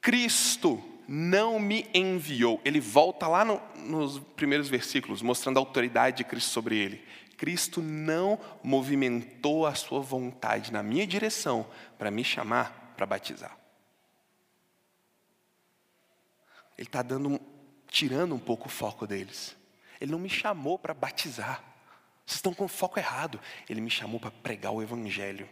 Cristo 0.00 0.82
não 1.08 1.58
me 1.58 1.88
enviou. 1.94 2.60
Ele 2.64 2.78
volta 2.78 3.26
lá 3.26 3.42
no, 3.42 3.60
nos 3.76 4.18
primeiros 4.36 4.68
versículos, 4.68 5.22
mostrando 5.22 5.56
a 5.56 5.60
autoridade 5.60 6.18
de 6.18 6.24
Cristo 6.24 6.50
sobre 6.50 6.76
ele. 6.76 7.02
Cristo 7.38 7.80
não 7.80 8.38
movimentou 8.62 9.64
a 9.64 9.74
sua 9.74 10.00
vontade 10.00 10.72
na 10.72 10.82
minha 10.82 11.06
direção 11.06 11.66
para 11.96 12.10
me 12.10 12.22
chamar 12.22 12.92
para 12.94 13.06
batizar. 13.06 13.56
Ele 16.76 16.86
está 16.88 17.00
dando, 17.00 17.40
tirando 17.88 18.34
um 18.34 18.38
pouco 18.38 18.66
o 18.66 18.70
foco 18.70 19.06
deles. 19.06 19.56
Ele 20.00 20.12
não 20.12 20.18
me 20.18 20.28
chamou 20.28 20.78
para 20.78 20.92
batizar. 20.92 21.62
Vocês 22.26 22.36
estão 22.36 22.52
com 22.52 22.66
o 22.66 22.68
foco 22.68 22.98
errado. 22.98 23.40
Ele 23.68 23.80
me 23.80 23.90
chamou 23.90 24.20
para 24.20 24.30
pregar 24.30 24.72
o 24.72 24.82
Evangelho. 24.82 25.48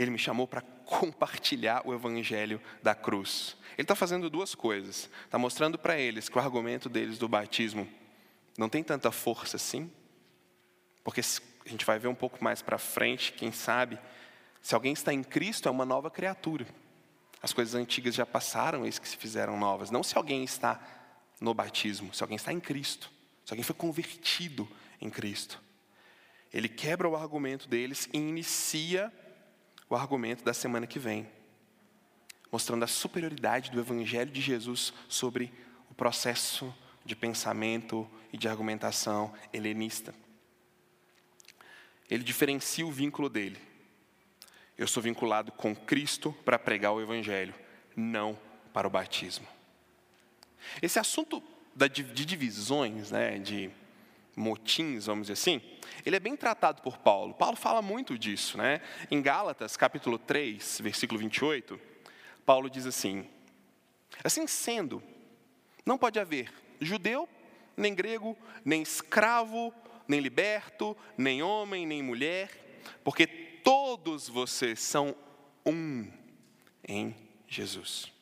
Ele 0.00 0.10
me 0.10 0.18
chamou 0.18 0.48
para 0.48 0.62
compartilhar 0.62 1.82
o 1.84 1.92
Evangelho 1.92 2.58
da 2.82 2.94
cruz. 2.94 3.54
Ele 3.74 3.82
está 3.82 3.94
fazendo 3.94 4.30
duas 4.30 4.54
coisas. 4.54 5.10
Está 5.26 5.36
mostrando 5.36 5.78
para 5.78 5.98
eles 5.98 6.26
que 6.26 6.38
o 6.38 6.40
argumento 6.40 6.88
deles 6.88 7.18
do 7.18 7.28
batismo 7.28 7.86
não 8.56 8.66
tem 8.66 8.82
tanta 8.82 9.12
força 9.12 9.56
assim. 9.56 9.92
Porque 11.04 11.20
a 11.20 11.68
gente 11.68 11.84
vai 11.84 11.98
ver 11.98 12.08
um 12.08 12.14
pouco 12.14 12.42
mais 12.42 12.62
para 12.62 12.78
frente, 12.78 13.34
quem 13.34 13.52
sabe, 13.52 13.98
se 14.62 14.74
alguém 14.74 14.94
está 14.94 15.12
em 15.12 15.22
Cristo, 15.22 15.68
é 15.68 15.70
uma 15.70 15.84
nova 15.84 16.10
criatura. 16.10 16.66
As 17.42 17.52
coisas 17.52 17.74
antigas 17.74 18.14
já 18.14 18.24
passaram, 18.24 18.86
eis 18.86 18.98
que 18.98 19.06
se 19.06 19.18
fizeram 19.18 19.58
novas. 19.58 19.90
Não 19.90 20.02
se 20.02 20.16
alguém 20.16 20.42
está 20.42 20.80
no 21.38 21.52
batismo, 21.52 22.14
se 22.14 22.22
alguém 22.22 22.36
está 22.36 22.54
em 22.54 22.60
Cristo, 22.60 23.10
se 23.44 23.52
alguém 23.52 23.64
foi 23.64 23.74
convertido 23.74 24.66
em 24.98 25.10
Cristo. 25.10 25.60
Ele 26.50 26.70
quebra 26.70 27.06
o 27.06 27.14
argumento 27.14 27.68
deles 27.68 28.08
e 28.14 28.18
inicia 28.18 29.12
o 29.90 29.96
argumento 29.96 30.44
da 30.44 30.54
semana 30.54 30.86
que 30.86 31.00
vem, 31.00 31.28
mostrando 32.50 32.84
a 32.84 32.86
superioridade 32.86 33.72
do 33.72 33.80
Evangelho 33.80 34.30
de 34.30 34.40
Jesus 34.40 34.94
sobre 35.08 35.52
o 35.90 35.94
processo 35.94 36.72
de 37.04 37.16
pensamento 37.16 38.08
e 38.32 38.38
de 38.38 38.48
argumentação 38.48 39.34
helenista. 39.52 40.14
Ele 42.08 42.22
diferencia 42.22 42.86
o 42.86 42.92
vínculo 42.92 43.28
dele. 43.28 43.58
Eu 44.78 44.86
sou 44.86 45.02
vinculado 45.02 45.50
com 45.50 45.74
Cristo 45.74 46.32
para 46.44 46.58
pregar 46.58 46.92
o 46.92 47.00
Evangelho, 47.00 47.54
não 47.96 48.38
para 48.72 48.86
o 48.86 48.90
batismo. 48.90 49.46
Esse 50.80 51.00
assunto 51.00 51.42
de 51.74 52.24
divisões, 52.24 53.10
né, 53.10 53.38
de 53.38 53.70
motins, 54.40 55.06
vamos 55.06 55.28
dizer 55.28 55.34
assim, 55.34 55.60
ele 56.04 56.16
é 56.16 56.20
bem 56.20 56.36
tratado 56.36 56.82
por 56.82 56.98
Paulo. 56.98 57.34
Paulo 57.34 57.56
fala 57.56 57.82
muito 57.82 58.18
disso. 58.18 58.58
Né? 58.58 58.80
Em 59.10 59.20
Gálatas, 59.20 59.76
capítulo 59.76 60.18
3, 60.18 60.80
versículo 60.82 61.20
28, 61.20 61.78
Paulo 62.44 62.68
diz 62.70 62.86
assim: 62.86 63.28
Assim 64.24 64.46
sendo, 64.46 65.02
não 65.84 65.98
pode 65.98 66.18
haver 66.18 66.52
judeu, 66.80 67.28
nem 67.76 67.94
grego, 67.94 68.36
nem 68.64 68.82
escravo, 68.82 69.72
nem 70.08 70.20
liberto, 70.20 70.96
nem 71.16 71.42
homem, 71.42 71.86
nem 71.86 72.02
mulher, 72.02 72.82
porque 73.04 73.26
todos 73.26 74.28
vocês 74.28 74.80
são 74.80 75.14
um 75.64 76.10
em 76.86 77.14
Jesus. 77.46 78.12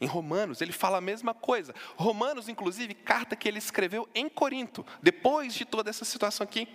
Em 0.00 0.06
Romanos, 0.06 0.60
ele 0.60 0.72
fala 0.72 0.98
a 0.98 1.00
mesma 1.00 1.34
coisa. 1.34 1.74
Romanos, 1.96 2.48
inclusive, 2.48 2.94
carta 2.94 3.36
que 3.36 3.48
ele 3.48 3.58
escreveu 3.58 4.08
em 4.14 4.28
Corinto, 4.28 4.84
depois 5.02 5.54
de 5.54 5.64
toda 5.64 5.90
essa 5.90 6.04
situação 6.04 6.44
aqui. 6.44 6.68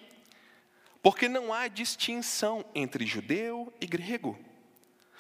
Porque 1.02 1.28
não 1.28 1.54
há 1.54 1.68
distinção 1.68 2.66
entre 2.74 3.06
judeu 3.06 3.74
e 3.80 3.86
grego, 3.86 4.40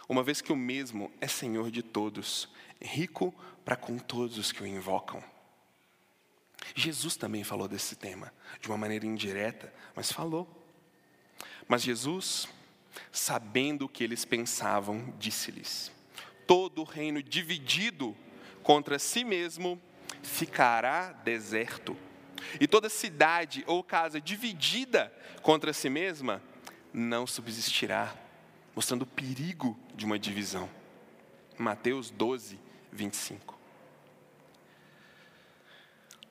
uma 0.08 0.23
vez 0.23 0.41
que 0.41 0.51
o 0.51 0.56
mesmo 0.56 1.12
é 1.19 1.27
Senhor 1.27 1.69
de 1.69 1.82
todos, 1.84 2.49
rico 2.82 3.34
para 3.65 3.75
com 3.75 3.97
todos 3.97 4.38
os 4.38 4.51
que 4.51 4.63
o 4.63 4.67
invocam. 4.67 5.23
Jesus 6.75 7.15
também 7.15 7.43
falou 7.43 7.67
desse 7.67 7.95
tema, 7.95 8.34
de 8.62 8.67
uma 8.69 8.77
maneira 8.77 9.06
indireta, 9.06 9.73
mas 9.95 10.12
falou. 10.12 10.47
Mas 11.67 11.82
Jesus, 11.82 12.47
sabendo 13.12 13.86
o 13.86 13.89
que 13.89 14.03
eles 14.03 14.23
pensavam, 14.23 15.13
disse-lhes: 15.17 15.91
Todo 16.45 16.84
reino 16.84 17.21
dividido 17.21 18.15
contra 18.62 18.97
si 18.99 19.23
mesmo 19.23 19.82
ficará 20.21 21.12
deserto, 21.12 21.97
e 22.60 22.67
toda 22.67 22.89
cidade 22.89 23.63
ou 23.67 23.84
casa 23.84 24.19
dividida 24.19 25.13
contra 25.41 25.73
si 25.73 25.89
mesma 25.89 26.41
não 26.93 27.25
subsistirá, 27.25 28.13
mostrando 28.75 29.03
o 29.03 29.08
perigo 29.08 29.77
de 29.95 30.06
uma 30.06 30.19
divisão. 30.19 30.69
Mateus 31.58 32.10
12, 32.10 32.60
25. 32.91 33.58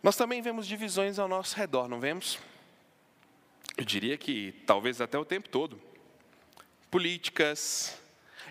Nós 0.03 0.17
também 0.17 0.43
vemos 0.43 0.67
divisões 0.67 1.19
ao 1.19 1.29
nosso 1.29 1.57
redor, 1.57 1.89
não 1.89 2.01
vemos? 2.01 2.39
Eu 3.77 3.85
diria 3.85 4.19
que 4.19 4.53
talvez 4.67 5.01
até 5.01 5.17
o 5.17 5.25
tempo 5.25 5.49
todo. 5.49 5.81
Políticas, 6.91 8.02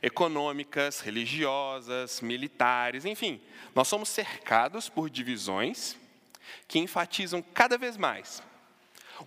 econômicas, 0.01 0.99
religiosas, 0.99 2.21
militares, 2.21 3.05
enfim, 3.05 3.41
nós 3.75 3.87
somos 3.87 4.09
cercados 4.09 4.89
por 4.89 5.09
divisões 5.09 5.95
que 6.67 6.79
enfatizam 6.79 7.41
cada 7.41 7.77
vez 7.77 7.97
mais 7.97 8.41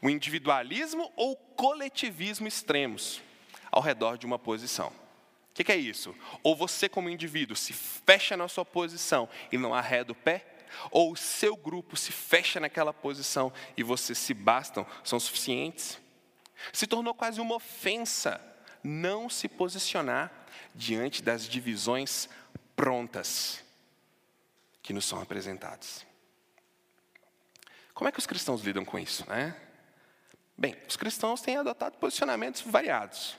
o 0.03 0.11
individualismo 0.11 1.13
ou 1.17 1.37
coletivismo 1.37 2.47
extremos 2.47 3.21
ao 3.71 3.83
redor 3.83 4.17
de 4.17 4.27
uma 4.27 4.39
posição. 4.39 4.89
O 4.89 5.55
que, 5.55 5.71
é 5.71 5.77
isso? 5.77 6.15
Ou 6.43 6.57
você, 6.57 6.89
como 6.89 7.09
indivíduo, 7.09 7.57
se 7.57 7.73
fecha 7.73 8.37
na 8.37 8.49
sua 8.49 8.65
posição 8.65 9.29
e 9.53 9.59
não 9.59 9.73
arreda 9.73 10.13
o 10.13 10.15
pé, 10.17 10.45
ou 10.91 11.13
o 11.13 11.17
seu 11.17 11.57
grupo 11.57 11.97
se 11.97 12.11
fecha 12.11 12.59
naquela 12.59 12.93
posição 12.93 13.53
e 13.77 13.83
você 13.83 14.15
se 14.15 14.35
bastam, 14.35 14.85
são 15.05 15.21
suficientes. 15.21 16.01
Se 16.73 16.87
tornou 16.87 17.15
quase 17.15 17.41
uma 17.41 17.55
ofensa 17.55 18.41
não 18.83 19.31
se 19.31 19.49
posicionar 19.49 20.44
diante 20.75 21.23
das 21.23 21.49
divisões 21.49 22.29
prontas 22.75 23.63
que 24.83 24.93
nos 24.93 25.05
são 25.05 25.21
apresentadas. 25.21 26.07
Como 27.93 28.09
é 28.09 28.13
que 28.13 28.19
os 28.19 28.27
cristãos 28.27 28.63
lidam 28.63 28.85
com 28.85 28.99
isso, 28.99 29.29
né? 29.29 29.57
Bem, 30.57 30.77
os 30.89 30.97
cristãos 30.97 31.41
têm 31.41 31.57
adotado 31.57 31.97
posicionamentos 31.99 32.63
variados, 32.63 33.37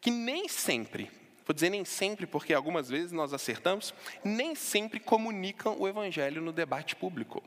que 0.00 0.10
nem 0.10 0.48
sempre 0.48 1.10
Vou 1.48 1.54
dizer 1.54 1.70
nem 1.70 1.82
sempre, 1.82 2.26
porque 2.26 2.52
algumas 2.52 2.90
vezes 2.90 3.10
nós 3.10 3.32
acertamos, 3.32 3.94
nem 4.22 4.54
sempre 4.54 5.00
comunicam 5.00 5.80
o 5.80 5.88
Evangelho 5.88 6.42
no 6.42 6.52
debate 6.52 6.94
público. 6.94 7.42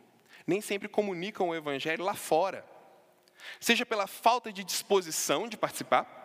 Nem 0.47 0.60
sempre 0.60 0.88
comunicam 0.89 1.50
o 1.50 1.56
Evangelho 1.56 2.04
lá 2.04 2.15
fora. 2.15 2.65
Seja 3.60 3.86
pela 3.86 4.08
falta 4.08 4.52
de 4.52 4.63
disposição 4.63 5.47
de 5.47 5.56
participar, 5.56 6.21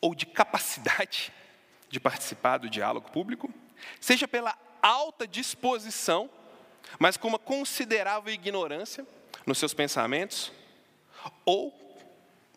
ou 0.00 0.14
de 0.14 0.26
capacidade 0.26 1.32
de 1.88 1.98
participar 1.98 2.58
do 2.58 2.68
diálogo 2.68 3.10
público, 3.10 3.52
seja 4.00 4.28
pela 4.28 4.56
alta 4.82 5.26
disposição, 5.26 6.30
mas 6.98 7.16
com 7.16 7.28
uma 7.28 7.38
considerável 7.38 8.32
ignorância 8.32 9.06
nos 9.46 9.58
seus 9.58 9.74
pensamentos, 9.74 10.52
ou 11.44 11.72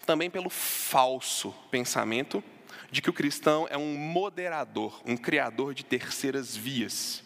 também 0.05 0.29
pelo 0.29 0.49
falso 0.49 1.51
pensamento 1.69 2.43
de 2.91 3.01
que 3.01 3.09
o 3.09 3.13
cristão 3.13 3.67
é 3.69 3.77
um 3.77 3.95
moderador, 3.95 5.01
um 5.05 5.15
criador 5.15 5.73
de 5.73 5.85
terceiras 5.85 6.55
vias. 6.55 7.23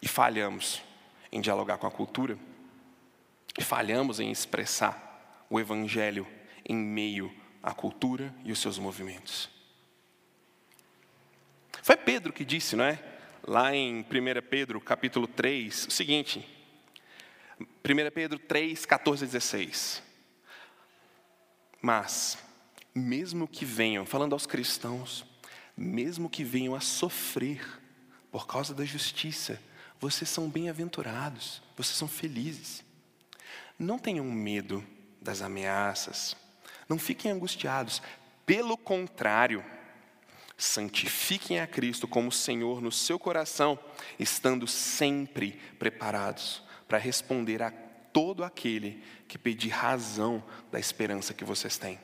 E 0.00 0.08
falhamos 0.08 0.82
em 1.30 1.40
dialogar 1.40 1.76
com 1.78 1.86
a 1.86 1.90
cultura, 1.90 2.38
e 3.58 3.62
falhamos 3.62 4.20
em 4.20 4.30
expressar 4.30 5.44
o 5.50 5.58
evangelho 5.58 6.26
em 6.64 6.76
meio 6.76 7.34
à 7.62 7.72
cultura 7.72 8.34
e 8.44 8.52
os 8.52 8.58
seus 8.58 8.78
movimentos. 8.78 9.48
Foi 11.82 11.96
Pedro 11.96 12.32
que 12.32 12.44
disse, 12.44 12.76
não 12.76 12.84
é? 12.84 13.02
Lá 13.46 13.74
em 13.74 14.00
1 14.00 14.04
Pedro, 14.48 14.80
capítulo 14.80 15.26
3, 15.26 15.86
o 15.86 15.90
seguinte: 15.90 16.46
1 17.58 17.66
Pedro 18.14 18.38
3, 18.38 18.84
14 18.84 19.24
e 19.24 19.28
16. 19.28 20.02
Mas 21.80 22.38
mesmo 22.94 23.46
que 23.46 23.64
venham, 23.64 24.04
falando 24.04 24.32
aos 24.32 24.46
cristãos, 24.46 25.24
mesmo 25.76 26.28
que 26.28 26.42
venham 26.42 26.74
a 26.74 26.80
sofrer 26.80 27.64
por 28.30 28.46
causa 28.46 28.74
da 28.74 28.84
justiça, 28.84 29.60
vocês 30.00 30.28
são 30.28 30.48
bem-aventurados, 30.48 31.62
vocês 31.76 31.96
são 31.96 32.08
felizes. 32.08 32.84
Não 33.78 33.98
tenham 33.98 34.24
medo 34.24 34.84
das 35.20 35.40
ameaças, 35.40 36.36
não 36.88 36.98
fiquem 36.98 37.30
angustiados, 37.30 38.00
pelo 38.46 38.76
contrário, 38.78 39.64
santifiquem 40.56 41.60
a 41.60 41.66
Cristo 41.66 42.08
como 42.08 42.32
Senhor 42.32 42.80
no 42.80 42.90
seu 42.90 43.18
coração, 43.18 43.78
estando 44.18 44.66
sempre 44.66 45.52
preparados 45.78 46.62
para 46.88 46.98
responder 46.98 47.62
a 47.62 47.70
todo 47.70 48.42
aquele 48.42 49.04
que 49.28 49.36
pedir 49.36 49.68
razão 49.68 50.42
da 50.72 50.80
esperança 50.80 51.34
que 51.34 51.44
vocês 51.44 51.76
têm. 51.76 52.00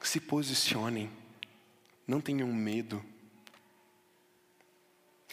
Se 0.00 0.20
posicionem, 0.20 1.10
não 2.06 2.20
tenham 2.20 2.46
medo. 2.48 3.04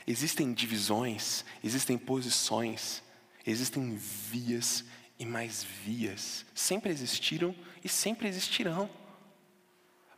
Existem 0.08 0.54
divisões, 0.54 1.46
existem 1.62 1.98
posições, 1.98 3.04
existem 3.46 3.96
vias 3.96 4.86
e 5.22 5.26
mais 5.26 5.64
vias. 5.64 6.44
Sempre 6.56 6.90
existiram 6.90 7.56
e 7.84 7.88
sempre 7.88 8.28
existirão. 8.28 8.90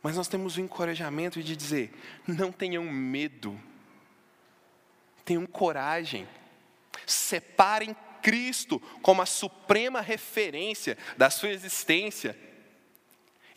Mas 0.02 0.16
nós 0.16 0.28
temos 0.28 0.56
o 0.56 0.62
encorajamento 0.62 1.42
de 1.42 1.54
dizer: 1.54 1.92
não 2.26 2.50
tenham 2.50 2.84
medo, 2.84 3.60
tenham 5.22 5.44
coragem, 5.44 6.26
separem 7.06 7.94
Cristo 8.22 8.80
como 9.02 9.20
a 9.20 9.26
suprema 9.26 10.00
referência 10.00 10.96
da 11.18 11.28
sua 11.28 11.50
existência 11.50 12.34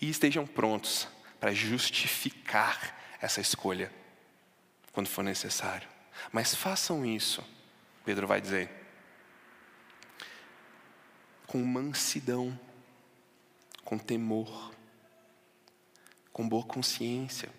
e 0.02 0.10
estejam 0.10 0.46
prontos 0.46 1.08
para 1.40 1.54
justificar 1.54 3.18
essa 3.22 3.40
escolha 3.40 3.90
quando 4.92 5.08
for 5.08 5.24
necessário. 5.24 5.88
Mas 6.30 6.54
façam 6.54 7.06
isso, 7.06 7.42
Pedro 8.04 8.28
vai 8.28 8.42
dizer, 8.42 8.70
com 11.48 11.64
mansidão, 11.64 12.58
com 13.84 13.98
temor, 13.98 14.72
com 16.34 16.48
boa 16.48 16.64
consciência, 16.64 17.50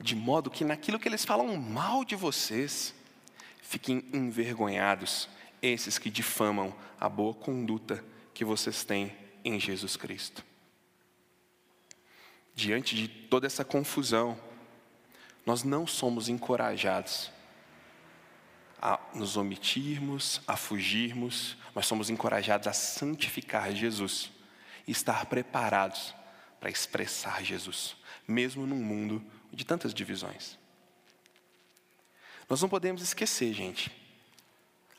de 0.00 0.14
modo 0.14 0.50
que 0.50 0.64
naquilo 0.64 0.98
que 0.98 1.08
eles 1.08 1.24
falam 1.24 1.56
mal 1.56 2.04
de 2.04 2.16
vocês, 2.16 2.94
fiquem 3.62 4.04
envergonhados 4.12 5.28
esses 5.62 5.98
que 5.98 6.10
difamam 6.10 6.74
a 7.00 7.08
boa 7.08 7.32
conduta 7.32 8.04
que 8.34 8.44
vocês 8.44 8.84
têm 8.84 9.16
em 9.44 9.58
Jesus 9.58 9.96
Cristo. 9.96 10.44
Diante 12.54 12.96
de 12.96 13.08
toda 13.08 13.46
essa 13.46 13.64
confusão, 13.64 14.38
nós 15.46 15.62
não 15.62 15.86
somos 15.86 16.28
encorajados 16.28 17.30
a 18.80 18.98
nos 19.14 19.36
omitirmos, 19.36 20.40
a 20.46 20.56
fugirmos, 20.56 21.56
mas 21.74 21.86
somos 21.86 22.10
encorajados 22.10 22.66
a 22.66 22.72
santificar 22.72 23.72
Jesus 23.72 24.30
e 24.86 24.92
estar 24.92 25.26
preparados 25.26 26.14
para 26.60 26.70
expressar 26.70 27.42
Jesus, 27.44 27.96
mesmo 28.26 28.66
num 28.66 28.82
mundo 28.82 29.24
de 29.52 29.64
tantas 29.64 29.92
divisões. 29.92 30.58
Nós 32.48 32.62
não 32.62 32.68
podemos 32.68 33.02
esquecer, 33.02 33.52
gente, 33.52 33.90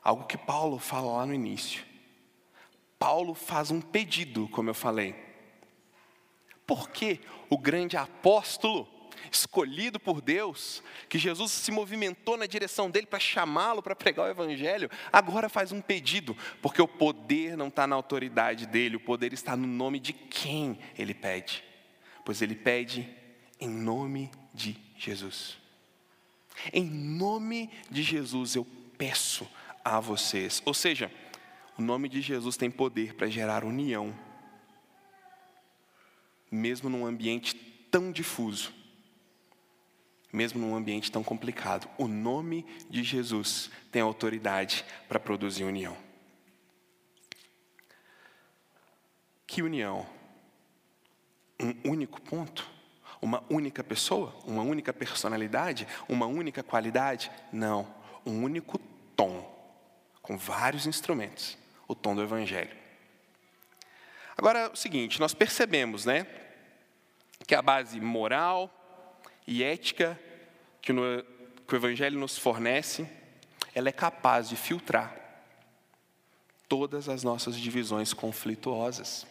algo 0.03 0.25
que 0.25 0.37
Paulo 0.37 0.77
fala 0.77 1.17
lá 1.17 1.25
no 1.25 1.33
início. 1.33 1.83
Paulo 2.97 3.33
faz 3.33 3.71
um 3.71 3.81
pedido, 3.81 4.47
como 4.49 4.69
eu 4.69 4.73
falei. 4.73 5.15
Por 6.67 6.89
que 6.89 7.19
o 7.49 7.57
grande 7.57 7.97
apóstolo, 7.97 8.87
escolhido 9.31 9.99
por 9.99 10.21
Deus, 10.21 10.83
que 11.07 11.17
Jesus 11.17 11.51
se 11.51 11.71
movimentou 11.71 12.37
na 12.37 12.45
direção 12.45 12.89
dele 12.89 13.07
para 13.07 13.19
chamá-lo 13.19 13.81
para 13.81 13.95
pregar 13.95 14.27
o 14.27 14.29
Evangelho, 14.29 14.89
agora 15.11 15.49
faz 15.49 15.71
um 15.71 15.81
pedido, 15.81 16.35
porque 16.61 16.81
o 16.81 16.87
poder 16.87 17.57
não 17.57 17.67
está 17.67 17.85
na 17.85 17.95
autoridade 17.95 18.65
dele, 18.65 18.95
o 18.95 18.99
poder 18.99 19.33
está 19.33 19.55
no 19.55 19.67
nome 19.67 19.99
de 19.99 20.13
quem 20.13 20.79
ele 20.97 21.13
pede. 21.13 21.63
Pois 22.23 22.41
ele 22.41 22.55
pede 22.55 23.09
em 23.59 23.69
nome 23.69 24.31
de 24.53 24.77
Jesus. 24.97 25.57
Em 26.73 26.83
nome 26.85 27.69
de 27.89 28.03
Jesus 28.03 28.55
eu 28.55 28.65
peço 28.97 29.49
a 29.83 29.99
vocês. 29.99 30.61
Ou 30.65 30.73
seja, 30.73 31.11
o 31.77 31.81
nome 31.81 32.09
de 32.09 32.21
Jesus 32.21 32.57
tem 32.57 32.69
poder 32.69 33.13
para 33.15 33.27
gerar 33.27 33.63
união 33.63 34.13
mesmo 36.51 36.89
num 36.89 37.05
ambiente 37.05 37.55
tão 37.91 38.11
difuso. 38.11 38.73
Mesmo 40.31 40.59
num 40.59 40.75
ambiente 40.75 41.11
tão 41.11 41.23
complicado. 41.23 41.89
O 41.97 42.07
nome 42.07 42.65
de 42.89 43.03
Jesus 43.03 43.69
tem 43.91 44.01
autoridade 44.01 44.85
para 45.07 45.19
produzir 45.19 45.63
união. 45.63 45.97
Que 49.45 49.61
união? 49.61 50.05
Um 51.59 51.91
único 51.91 52.21
ponto? 52.21 52.69
Uma 53.21 53.43
única 53.49 53.83
pessoa? 53.83 54.33
Uma 54.45 54.61
única 54.61 54.93
personalidade? 54.93 55.87
Uma 56.07 56.25
única 56.25 56.63
qualidade? 56.63 57.31
Não. 57.51 57.87
Um 58.25 58.43
único 58.43 58.77
tom, 59.15 59.43
com 60.21 60.37
vários 60.37 60.85
instrumentos 60.85 61.57
o 61.89 61.95
tom 61.95 62.13
do 62.15 62.21
Evangelho. 62.21 62.77
Agora, 64.37 64.59
é 64.59 64.69
o 64.69 64.75
seguinte, 64.75 65.19
nós 65.19 65.33
percebemos, 65.33 66.05
né, 66.05 66.25
que 67.47 67.55
a 67.55 67.61
base 67.61 67.99
moral 67.99 68.71
e 69.49 69.63
ética 69.63 70.17
que, 70.79 70.93
no, 70.93 71.01
que 71.67 71.73
o 71.73 71.75
Evangelho 71.75 72.19
nos 72.19 72.37
fornece, 72.37 73.09
ela 73.73 73.89
é 73.89 73.91
capaz 73.91 74.47
de 74.47 74.55
filtrar 74.55 75.15
todas 76.67 77.09
as 77.09 77.23
nossas 77.23 77.57
divisões 77.57 78.13
conflituosas. 78.13 79.25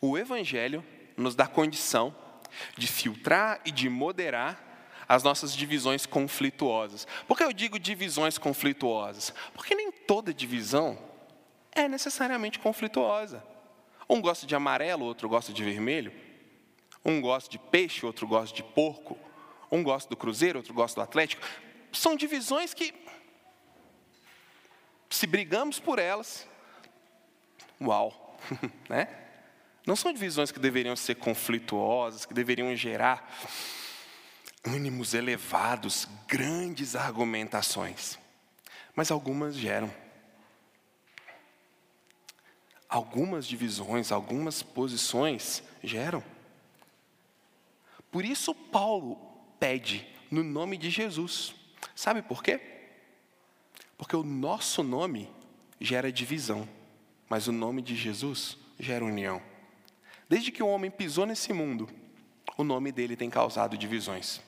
O 0.00 0.16
Evangelho 0.16 0.84
nos 1.16 1.34
dá 1.34 1.48
condição 1.48 2.14
de 2.78 2.86
filtrar 2.86 3.60
e 3.64 3.72
de 3.72 3.88
moderar 3.88 4.62
as 5.08 5.24
nossas 5.24 5.52
divisões 5.52 6.06
conflituosas. 6.06 7.08
Por 7.26 7.36
que 7.36 7.42
eu 7.42 7.52
digo 7.52 7.76
divisões 7.76 8.38
conflituosas? 8.38 9.34
Porque 9.52 9.74
nem 9.74 9.90
toda 9.90 10.32
divisão 10.32 10.96
é 11.72 11.88
necessariamente 11.88 12.60
conflituosa. 12.60 13.42
Um 14.08 14.20
gosta 14.20 14.46
de 14.46 14.54
amarelo, 14.54 15.04
outro 15.04 15.28
gosta 15.28 15.52
de 15.52 15.64
vermelho. 15.64 16.25
Um 17.06 17.20
gosta 17.20 17.48
de 17.48 17.56
peixe, 17.56 18.04
outro 18.04 18.26
gosta 18.26 18.56
de 18.56 18.64
porco. 18.64 19.16
Um 19.70 19.80
gosta 19.80 20.10
do 20.10 20.16
Cruzeiro, 20.16 20.58
outro 20.58 20.74
gosta 20.74 21.00
do 21.00 21.04
Atlético. 21.04 21.46
São 21.92 22.16
divisões 22.16 22.74
que, 22.74 22.92
se 25.08 25.24
brigamos 25.24 25.78
por 25.78 26.00
elas, 26.00 26.44
uau, 27.80 28.36
né? 28.90 29.08
Não 29.86 29.94
são 29.94 30.12
divisões 30.12 30.50
que 30.50 30.58
deveriam 30.58 30.96
ser 30.96 31.14
conflituosas, 31.14 32.26
que 32.26 32.34
deveriam 32.34 32.74
gerar 32.74 33.32
ânimos 34.64 35.14
elevados, 35.14 36.08
grandes 36.26 36.96
argumentações. 36.96 38.18
Mas 38.96 39.12
algumas 39.12 39.54
geram. 39.54 39.94
Algumas 42.88 43.46
divisões, 43.46 44.10
algumas 44.10 44.60
posições 44.60 45.62
geram. 45.84 46.35
Por 48.16 48.24
isso, 48.24 48.54
Paulo 48.54 49.18
pede 49.60 50.08
no 50.30 50.42
nome 50.42 50.78
de 50.78 50.88
Jesus. 50.88 51.54
Sabe 51.94 52.22
por 52.22 52.42
quê? 52.42 52.58
Porque 53.98 54.16
o 54.16 54.22
nosso 54.22 54.82
nome 54.82 55.30
gera 55.78 56.10
divisão, 56.10 56.66
mas 57.28 57.46
o 57.46 57.52
nome 57.52 57.82
de 57.82 57.94
Jesus 57.94 58.56
gera 58.80 59.04
união. 59.04 59.42
Desde 60.30 60.50
que 60.50 60.62
o 60.62 60.66
homem 60.66 60.90
pisou 60.90 61.26
nesse 61.26 61.52
mundo, 61.52 61.90
o 62.56 62.64
nome 62.64 62.90
dele 62.90 63.16
tem 63.16 63.28
causado 63.28 63.76
divisões. 63.76 64.40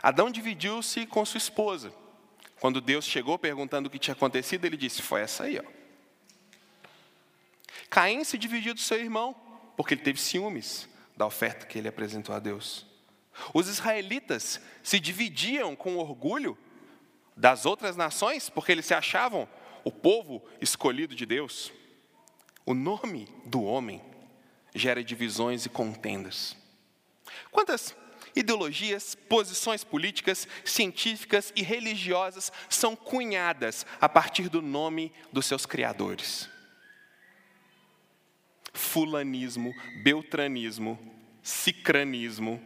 Adão 0.00 0.30
dividiu-se 0.30 1.04
com 1.04 1.24
sua 1.24 1.38
esposa. 1.38 1.92
Quando 2.60 2.80
Deus 2.80 3.06
chegou 3.06 3.36
perguntando 3.40 3.88
o 3.88 3.90
que 3.90 3.98
tinha 3.98 4.14
acontecido, 4.14 4.64
ele 4.66 4.76
disse: 4.76 5.02
Foi 5.02 5.20
essa 5.20 5.42
aí, 5.42 5.58
ó. 5.58 5.64
Caim 7.90 8.22
se 8.22 8.38
dividiu 8.38 8.72
do 8.72 8.80
seu 8.80 9.00
irmão, 9.00 9.34
porque 9.76 9.94
ele 9.94 10.02
teve 10.02 10.20
ciúmes 10.20 10.88
da 11.18 11.26
oferta 11.26 11.66
que 11.66 11.76
ele 11.76 11.88
apresentou 11.88 12.32
a 12.32 12.38
Deus. 12.38 12.86
Os 13.52 13.68
israelitas 13.68 14.60
se 14.84 15.00
dividiam 15.00 15.74
com 15.74 15.96
orgulho 15.96 16.56
das 17.36 17.66
outras 17.66 17.96
nações, 17.96 18.48
porque 18.48 18.70
eles 18.70 18.86
se 18.86 18.94
achavam 18.94 19.48
o 19.84 19.90
povo 19.90 20.42
escolhido 20.60 21.16
de 21.16 21.26
Deus. 21.26 21.72
O 22.64 22.72
nome 22.72 23.28
do 23.44 23.64
homem 23.64 24.00
gera 24.74 25.02
divisões 25.02 25.66
e 25.66 25.68
contendas. 25.68 26.56
Quantas 27.50 27.96
ideologias, 28.36 29.16
posições 29.16 29.82
políticas, 29.82 30.46
científicas 30.64 31.52
e 31.56 31.62
religiosas 31.62 32.52
são 32.68 32.94
cunhadas 32.94 33.84
a 34.00 34.08
partir 34.08 34.48
do 34.48 34.62
nome 34.62 35.12
dos 35.32 35.46
seus 35.46 35.66
criadores. 35.66 36.48
Fulanismo, 38.78 39.74
beltranismo, 40.02 40.98
cicranismo, 41.42 42.62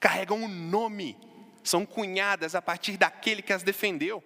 carregam 0.00 0.38
um 0.38 0.48
nome, 0.48 1.16
são 1.62 1.84
cunhadas 1.84 2.54
a 2.54 2.62
partir 2.62 2.96
daquele 2.96 3.42
que 3.42 3.52
as 3.52 3.62
defendeu, 3.62 4.24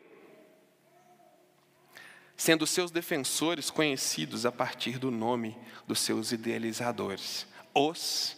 sendo 2.37 2.67
seus 2.67 2.93
defensores 2.93 3.69
conhecidos 3.69 4.47
a 4.47 4.53
partir 4.53 4.99
do 4.99 5.11
nome 5.11 5.59
dos 5.87 5.99
seus 5.99 6.31
idealizadores, 6.31 7.47
os 7.75 8.37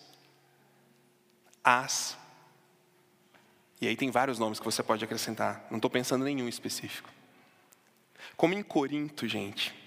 as. 1.63 2.17
E 3.79 3.87
aí 3.87 3.97
tem 3.97 4.11
vários 4.11 4.39
nomes 4.39 4.59
que 4.59 4.65
você 4.65 4.83
pode 4.83 5.05
acrescentar, 5.05 5.67
não 5.71 5.77
estou 5.77 5.91
pensando 5.91 6.27
em 6.27 6.35
nenhum 6.35 6.49
específico. 6.49 7.11
Como 8.37 8.55
em 8.55 8.63
Corinto, 8.63 9.29
gente. 9.29 9.86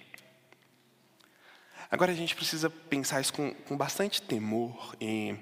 Agora 1.91 2.11
a 2.11 2.15
gente 2.15 2.35
precisa 2.35 2.69
pensar 2.69 3.19
isso 3.19 3.33
com, 3.33 3.53
com 3.53 3.75
bastante 3.75 4.21
temor 4.21 4.95
e 5.01 5.35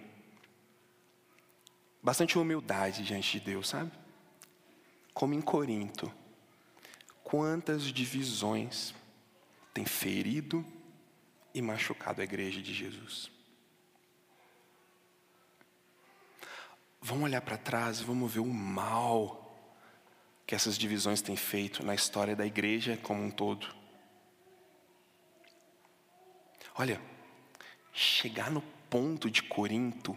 bastante 2.01 2.37
humildade 2.37 3.03
diante 3.03 3.33
de 3.33 3.45
Deus, 3.45 3.67
sabe? 3.67 3.91
Como 5.13 5.33
em 5.33 5.41
Corinto. 5.41 6.11
Quantas 7.21 7.83
divisões 7.83 8.93
tem 9.73 9.85
ferido 9.85 10.65
e 11.53 11.61
machucado 11.61 12.21
a 12.21 12.23
igreja 12.23 12.61
de 12.61 12.73
Jesus? 12.73 13.29
Vamos 17.01 17.25
olhar 17.25 17.41
para 17.41 17.57
trás 17.57 17.99
e 17.99 18.03
vamos 18.05 18.33
ver 18.33 18.39
o 18.39 18.45
mal 18.45 19.43
que 20.45 20.55
essas 20.55 20.77
divisões 20.77 21.21
têm 21.21 21.35
feito 21.35 21.85
na 21.85 21.93
história 21.93 22.37
da 22.37 22.45
igreja 22.45 22.97
como 23.03 23.21
um 23.21 23.29
todo. 23.29 23.67
Olha, 26.77 27.01
chegar 27.91 28.51
no 28.51 28.61
ponto 28.89 29.31
de 29.31 29.41
Corinto, 29.41 30.15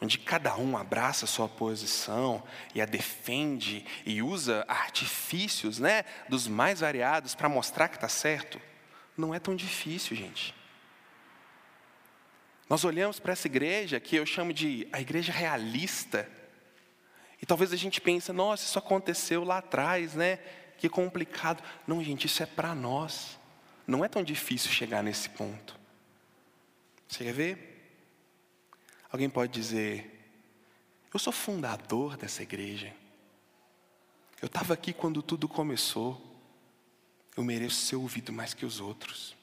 onde 0.00 0.18
cada 0.18 0.56
um 0.56 0.76
abraça 0.76 1.24
a 1.24 1.28
sua 1.28 1.48
posição 1.48 2.42
e 2.74 2.82
a 2.82 2.86
defende 2.86 3.86
e 4.04 4.22
usa 4.22 4.64
artifícios, 4.68 5.78
né, 5.78 6.04
dos 6.28 6.46
mais 6.46 6.80
variados 6.80 7.34
para 7.34 7.48
mostrar 7.48 7.88
que 7.88 7.96
está 7.96 8.08
certo, 8.08 8.60
não 9.16 9.34
é 9.34 9.38
tão 9.38 9.56
difícil, 9.56 10.16
gente. 10.16 10.54
Nós 12.68 12.84
olhamos 12.84 13.18
para 13.18 13.32
essa 13.32 13.48
igreja 13.48 13.98
que 13.98 14.14
eu 14.14 14.24
chamo 14.24 14.52
de 14.52 14.86
a 14.92 15.00
igreja 15.00 15.32
realista. 15.32 16.30
E 17.42 17.46
talvez 17.46 17.72
a 17.72 17.76
gente 17.76 18.00
pense, 18.00 18.30
nossa, 18.32 18.64
isso 18.64 18.78
aconteceu 18.78 19.42
lá 19.42 19.58
atrás, 19.58 20.14
né? 20.14 20.36
Que 20.78 20.88
complicado. 20.88 21.64
Não, 21.84 22.02
gente, 22.02 22.26
isso 22.26 22.42
é 22.42 22.46
para 22.46 22.72
nós. 22.74 23.39
Não 23.90 24.04
é 24.04 24.08
tão 24.08 24.22
difícil 24.22 24.70
chegar 24.70 25.02
nesse 25.02 25.28
ponto. 25.30 25.76
Você 27.08 27.24
quer 27.24 27.32
ver? 27.32 27.92
Alguém 29.10 29.28
pode 29.28 29.52
dizer, 29.52 30.30
eu 31.12 31.18
sou 31.18 31.32
fundador 31.32 32.16
dessa 32.16 32.40
igreja. 32.40 32.94
Eu 34.40 34.46
estava 34.46 34.74
aqui 34.74 34.92
quando 34.92 35.20
tudo 35.24 35.48
começou. 35.48 36.24
Eu 37.36 37.42
mereço 37.42 37.84
ser 37.84 37.96
ouvido 37.96 38.32
mais 38.32 38.54
que 38.54 38.64
os 38.64 38.78
outros. 38.78 39.36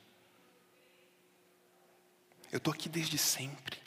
Eu 2.50 2.58
estou 2.60 2.74
aqui 2.74 2.88
desde 2.88 3.18
sempre. 3.18 3.78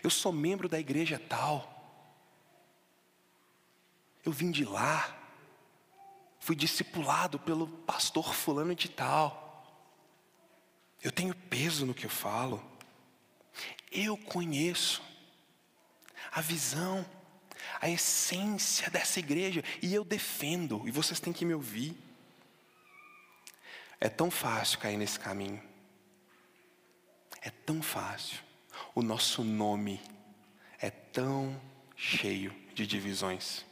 Eu 0.00 0.10
sou 0.10 0.32
membro 0.32 0.68
da 0.68 0.78
igreja 0.78 1.20
tal. 1.28 2.22
Eu 4.24 4.30
vim 4.30 4.52
de 4.52 4.64
lá. 4.64 5.23
Fui 6.44 6.54
discipulado 6.54 7.38
pelo 7.38 7.66
pastor 7.66 8.34
fulano 8.34 8.74
de 8.74 8.86
tal. 8.86 9.64
Eu 11.02 11.10
tenho 11.10 11.34
peso 11.34 11.86
no 11.86 11.94
que 11.94 12.04
eu 12.04 12.10
falo. 12.10 12.62
Eu 13.90 14.14
conheço 14.18 15.02
a 16.30 16.42
visão, 16.42 17.02
a 17.80 17.88
essência 17.88 18.90
dessa 18.90 19.20
igreja 19.20 19.64
e 19.80 19.94
eu 19.94 20.04
defendo, 20.04 20.86
e 20.86 20.90
vocês 20.90 21.18
têm 21.18 21.32
que 21.32 21.46
me 21.46 21.54
ouvir. 21.54 21.96
É 23.98 24.10
tão 24.10 24.30
fácil 24.30 24.78
cair 24.78 24.98
nesse 24.98 25.18
caminho. 25.18 25.62
É 27.40 27.48
tão 27.48 27.82
fácil. 27.82 28.38
O 28.94 29.00
nosso 29.00 29.42
nome 29.42 29.98
é 30.78 30.90
tão 30.90 31.58
cheio 31.96 32.54
de 32.74 32.86
divisões. 32.86 33.64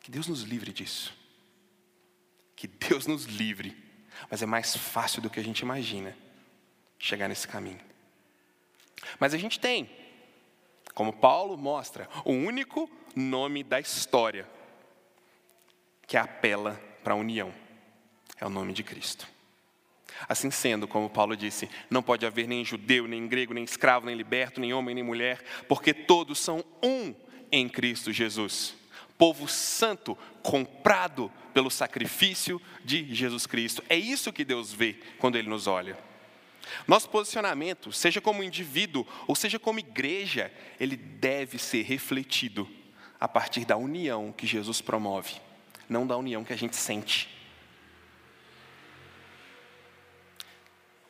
Que 0.00 0.10
Deus 0.10 0.26
nos 0.26 0.40
livre 0.40 0.72
disso. 0.72 1.25
Que 2.56 2.66
Deus 2.66 3.06
nos 3.06 3.24
livre. 3.26 3.76
Mas 4.30 4.42
é 4.42 4.46
mais 4.46 4.74
fácil 4.74 5.22
do 5.22 5.30
que 5.30 5.38
a 5.38 5.44
gente 5.44 5.60
imagina 5.60 6.16
chegar 6.98 7.28
nesse 7.28 7.46
caminho. 7.46 7.80
Mas 9.20 9.34
a 9.34 9.38
gente 9.38 9.60
tem, 9.60 9.88
como 10.94 11.12
Paulo 11.12 11.56
mostra, 11.56 12.08
o 12.24 12.32
único 12.32 12.90
nome 13.14 13.62
da 13.62 13.78
história 13.78 14.48
que 16.06 16.16
apela 16.16 16.80
para 17.04 17.14
a 17.14 17.16
união. 17.16 17.52
É 18.40 18.46
o 18.46 18.50
nome 18.50 18.72
de 18.72 18.82
Cristo. 18.82 19.28
Assim 20.28 20.50
sendo, 20.50 20.88
como 20.88 21.10
Paulo 21.10 21.36
disse, 21.36 21.68
não 21.90 22.02
pode 22.02 22.24
haver 22.24 22.48
nem 22.48 22.64
judeu, 22.64 23.06
nem 23.06 23.26
grego, 23.28 23.52
nem 23.52 23.64
escravo, 23.64 24.06
nem 24.06 24.14
liberto, 24.14 24.60
nem 24.60 24.72
homem, 24.72 24.94
nem 24.94 25.04
mulher, 25.04 25.42
porque 25.68 25.92
todos 25.92 26.38
são 26.38 26.64
um 26.82 27.14
em 27.52 27.68
Cristo 27.68 28.12
Jesus. 28.12 28.74
Povo 29.18 29.48
santo, 29.48 30.16
comprado 30.42 31.32
pelo 31.54 31.70
sacrifício 31.70 32.60
de 32.84 33.14
Jesus 33.14 33.46
Cristo. 33.46 33.82
É 33.88 33.96
isso 33.96 34.32
que 34.32 34.44
Deus 34.44 34.72
vê 34.72 34.98
quando 35.18 35.36
Ele 35.36 35.48
nos 35.48 35.66
olha. 35.66 35.96
Nosso 36.86 37.08
posicionamento, 37.08 37.92
seja 37.92 38.20
como 38.20 38.42
indivíduo 38.42 39.06
ou 39.26 39.34
seja 39.34 39.58
como 39.58 39.78
igreja, 39.78 40.52
ele 40.78 40.96
deve 40.96 41.58
ser 41.58 41.82
refletido 41.82 42.68
a 43.20 43.28
partir 43.28 43.64
da 43.64 43.76
união 43.76 44.32
que 44.32 44.46
Jesus 44.46 44.80
promove, 44.80 45.40
não 45.88 46.06
da 46.06 46.16
união 46.16 46.44
que 46.44 46.52
a 46.52 46.58
gente 46.58 46.76
sente. 46.76 47.28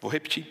Vou 0.00 0.10
repetir. 0.10 0.46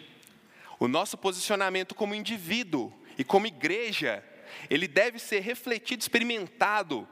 O 0.79 0.87
nosso 0.87 1.17
posicionamento 1.17 1.95
como 1.95 2.15
indivíduo 2.15 2.91
e 3.17 3.23
como 3.23 3.47
igreja, 3.47 4.23
ele 4.69 4.87
deve 4.87 5.19
ser 5.19 5.39
refletido, 5.39 6.01
experimentado 6.01 7.07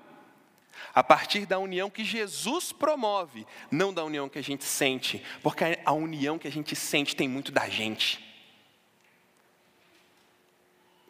a 0.94 1.04
partir 1.04 1.46
da 1.46 1.60
união 1.60 1.90
que 1.90 2.04
Jesus 2.04 2.72
promove, 2.72 3.46
não 3.72 3.94
da 3.94 4.04
união 4.04 4.30
que 4.30 4.40
a 4.40 4.44
gente 4.44 4.64
sente, 4.64 5.24
porque 5.42 5.64
a 5.86 5.92
união 5.92 6.38
que 6.38 6.48
a 6.48 6.52
gente 6.52 6.76
sente 6.76 7.16
tem 7.16 7.28
muito 7.28 7.52
da 7.52 7.70
gente, 7.70 8.24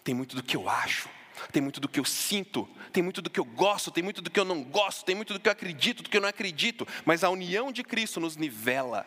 tem 0.04 0.14
muito 0.14 0.36
do 0.36 0.44
que 0.44 0.56
eu 0.56 0.70
acho, 0.70 1.10
tem 1.52 1.62
muito 1.62 1.80
do 1.80 1.88
que 1.88 2.00
eu 2.00 2.06
sinto, 2.06 2.68
tem 2.92 3.02
muito 3.02 3.22
do 3.22 3.30
que 3.30 3.40
eu 3.40 3.46
gosto, 3.46 3.92
tem 3.92 4.04
muito 4.04 4.22
do 4.22 4.30
que 4.30 4.40
eu 4.40 4.46
não 4.46 4.64
gosto, 4.64 5.06
tem 5.06 5.16
muito 5.16 5.34
do 5.34 5.40
que 5.40 5.48
eu 5.48 5.52
acredito, 5.52 6.04
do 6.04 6.10
que 6.10 6.18
eu 6.18 6.22
não 6.22 6.30
acredito, 6.30 6.88
mas 7.06 7.24
a 7.24 7.30
união 7.30 7.72
de 7.72 7.84
Cristo 7.84 8.20
nos 8.20 8.36
nivela 8.36 9.06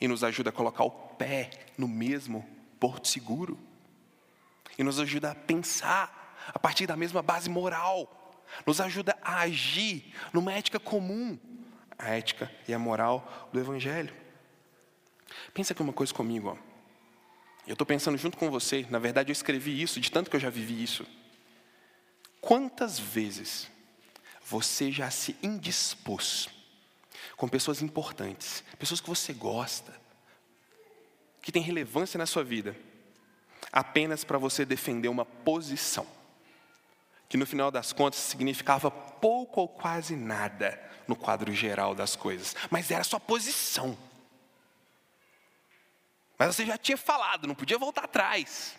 e 0.00 0.08
nos 0.08 0.24
ajuda 0.24 0.50
a 0.50 0.52
colocar 0.52 0.84
o 0.84 0.90
pé 0.90 1.50
no 1.78 1.86
mesmo 1.86 2.48
porto 2.80 3.06
seguro, 3.06 3.58
e 4.78 4.82
nos 4.82 4.98
ajuda 4.98 5.30
a 5.30 5.34
pensar 5.34 6.36
a 6.48 6.58
partir 6.58 6.86
da 6.86 6.96
mesma 6.96 7.22
base 7.22 7.48
moral 7.48 8.21
nos 8.66 8.80
ajuda 8.80 9.16
a 9.22 9.40
agir 9.40 10.14
numa 10.32 10.52
ética 10.52 10.78
comum, 10.78 11.38
a 11.98 12.10
ética 12.10 12.50
e 12.66 12.74
a 12.74 12.78
moral 12.78 13.48
do 13.52 13.60
Evangelho. 13.60 14.14
Pensa 15.54 15.72
aqui 15.72 15.82
uma 15.82 15.92
coisa 15.92 16.12
comigo, 16.12 16.48
ó. 16.48 16.72
Eu 17.66 17.74
estou 17.74 17.86
pensando 17.86 18.18
junto 18.18 18.36
com 18.36 18.50
você, 18.50 18.86
na 18.90 18.98
verdade 18.98 19.30
eu 19.30 19.32
escrevi 19.32 19.80
isso, 19.80 20.00
de 20.00 20.10
tanto 20.10 20.28
que 20.28 20.36
eu 20.36 20.40
já 20.40 20.50
vivi 20.50 20.82
isso. 20.82 21.06
Quantas 22.40 22.98
vezes 22.98 23.70
você 24.44 24.90
já 24.90 25.10
se 25.10 25.36
indispôs 25.42 26.48
com 27.36 27.48
pessoas 27.48 27.80
importantes, 27.80 28.64
pessoas 28.78 29.00
que 29.00 29.08
você 29.08 29.32
gosta, 29.32 29.94
que 31.40 31.52
têm 31.52 31.62
relevância 31.62 32.18
na 32.18 32.26
sua 32.26 32.42
vida, 32.42 32.76
apenas 33.72 34.24
para 34.24 34.38
você 34.38 34.64
defender 34.64 35.08
uma 35.08 35.24
posição? 35.24 36.06
Que 37.32 37.38
no 37.38 37.46
final 37.46 37.70
das 37.70 37.94
contas 37.94 38.20
significava 38.20 38.90
pouco 38.90 39.62
ou 39.62 39.66
quase 39.66 40.14
nada 40.14 40.78
no 41.08 41.16
quadro 41.16 41.50
geral 41.50 41.94
das 41.94 42.14
coisas, 42.14 42.54
mas 42.70 42.90
era 42.90 43.02
sua 43.02 43.18
posição. 43.18 43.96
Mas 46.36 46.54
você 46.54 46.66
já 46.66 46.76
tinha 46.76 46.98
falado, 46.98 47.48
não 47.48 47.54
podia 47.54 47.78
voltar 47.78 48.04
atrás. 48.04 48.76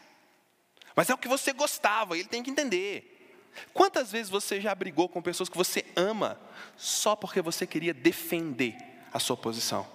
Mas 0.95 1.09
é 1.09 1.15
o 1.15 1.17
que 1.17 1.27
você 1.27 1.51
gostava, 1.51 2.15
ele 2.15 2.27
tem 2.27 2.43
que 2.43 2.51
entender. 2.51 3.49
Quantas 3.73 4.11
vezes 4.11 4.29
você 4.29 4.61
já 4.61 4.75
brigou 4.75 5.09
com 5.09 5.19
pessoas 5.19 5.49
que 5.49 5.57
você 5.57 5.83
ama 5.95 6.39
só 6.77 7.15
porque 7.15 7.41
você 7.41 7.65
queria 7.65 7.91
defender 7.91 8.77
a 9.11 9.17
sua 9.17 9.35
posição? 9.35 9.87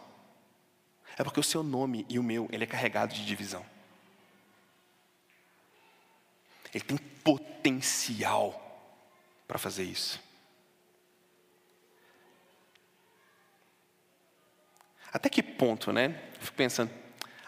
É 1.17 1.23
porque 1.23 1.39
o 1.39 1.45
seu 1.45 1.63
nome 1.63 2.05
e 2.09 2.19
o 2.19 2.25
meu, 2.25 2.49
ele 2.51 2.65
é 2.65 2.67
carregado 2.67 3.15
de 3.15 3.25
divisão. 3.25 3.65
Ele 6.75 6.85
tem 6.85 6.97
potencial 6.99 8.65
para 9.47 9.59
fazer 9.59 9.85
isso. 9.85 10.21
Até 15.13 15.29
que 15.29 15.43
ponto, 15.43 15.93
né? 15.93 16.23
Fico 16.39 16.57
pensando, 16.57 16.93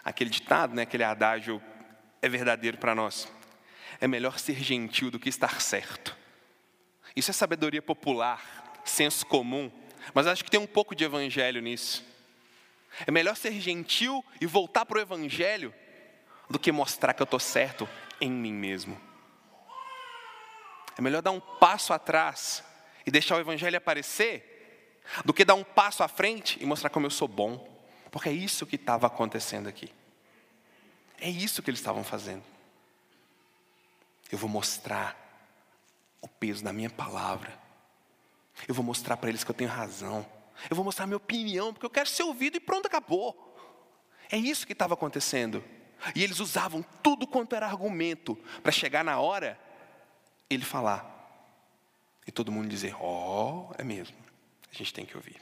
aquele 0.05 0.31
ditado, 0.31 0.75
né, 0.75 0.83
aquele 0.83 1.05
adágio 1.05 1.63
é 2.23 2.29
verdadeiro 2.29 2.79
para 2.79 2.95
nós. 2.95 3.29
É 4.01 4.09
melhor 4.09 4.39
ser 4.39 4.57
gentil 4.57 5.11
do 5.11 5.19
que 5.19 5.29
estar 5.29 5.61
certo. 5.61 6.17
Isso 7.15 7.31
é 7.31 7.35
sabedoria 7.35 7.83
popular, 7.83 8.81
senso 8.85 9.27
comum, 9.27 9.71
mas 10.15 10.27
acho 10.27 10.45
que 10.45 10.51
tem 10.51 10.61
um 10.61 10.67
pouco 10.67 10.95
de 10.95 11.05
evangelho 11.05 11.61
nisso. 11.61 12.05
É 13.07 13.11
melhor 13.11 13.37
ser 13.37 13.53
gentil 13.61 14.25
e 14.41 14.47
voltar 14.47 14.87
para 14.87 14.99
o 14.99 15.01
evangelho 15.01 15.75
do 16.49 16.59
que 16.59 16.73
mostrar 16.73 17.13
que 17.13 17.23
eu 17.23 17.25
estou 17.25 17.41
certo 17.41 17.89
em 18.21 18.31
mim 18.31 18.53
mesmo. 18.53 19.10
É 21.01 21.03
melhor 21.03 21.23
dar 21.23 21.31
um 21.31 21.41
passo 21.41 21.95
atrás 21.95 22.63
e 23.07 23.11
deixar 23.11 23.37
o 23.37 23.41
Evangelho 23.41 23.75
aparecer, 23.75 25.01
do 25.25 25.33
que 25.33 25.47
dar 25.47 25.55
um 25.55 25.65
passo 25.65 26.03
à 26.03 26.09
frente 26.09 26.63
e 26.63 26.67
mostrar 26.67 26.91
como 26.91 27.07
eu 27.07 27.11
sou 27.11 27.27
bom. 27.27 27.67
Porque 28.11 28.29
é 28.29 28.33
isso 28.33 28.67
que 28.67 28.77
estava 28.77 29.07
acontecendo 29.07 29.67
aqui. 29.67 29.91
É 31.19 31.31
isso 31.31 31.63
que 31.63 31.71
eles 31.71 31.81
estavam 31.81 32.05
fazendo. 32.05 32.43
Eu 34.31 34.37
vou 34.37 34.51
mostrar 34.51 35.17
o 36.21 36.29
peso 36.29 36.63
da 36.63 36.71
minha 36.71 36.91
palavra. 36.91 37.59
Eu 38.69 38.75
vou 38.75 38.85
mostrar 38.85 39.17
para 39.17 39.31
eles 39.31 39.43
que 39.43 39.51
eu 39.51 39.55
tenho 39.55 39.71
razão. 39.71 40.27
Eu 40.69 40.77
vou 40.77 40.85
mostrar 40.85 41.05
a 41.05 41.07
minha 41.07 41.17
opinião, 41.17 41.73
porque 41.73 41.87
eu 41.87 41.91
quero 41.91 42.11
ser 42.11 42.25
ouvido 42.25 42.59
e 42.59 42.61
pronto, 42.61 42.85
acabou. 42.85 43.57
É 44.31 44.37
isso 44.37 44.67
que 44.67 44.75
estava 44.75 44.93
acontecendo. 44.93 45.65
E 46.15 46.23
eles 46.23 46.41
usavam 46.41 46.85
tudo 47.03 47.27
quanto 47.27 47.57
era 47.57 47.67
argumento 47.67 48.37
para 48.63 48.71
chegar 48.71 49.03
na 49.03 49.19
hora 49.19 49.59
ele 50.51 50.65
falar. 50.65 51.07
E 52.27 52.33
todo 52.33 52.53
mundo 52.53 52.69
dizer, 52.69 52.95
ó, 53.01 53.71
oh, 53.71 53.75
é 53.79 53.85
mesmo. 53.85 54.17
A 54.71 54.77
gente 54.77 54.93
tem 54.93 55.07
que 55.07 55.17
ouvir. 55.17 55.41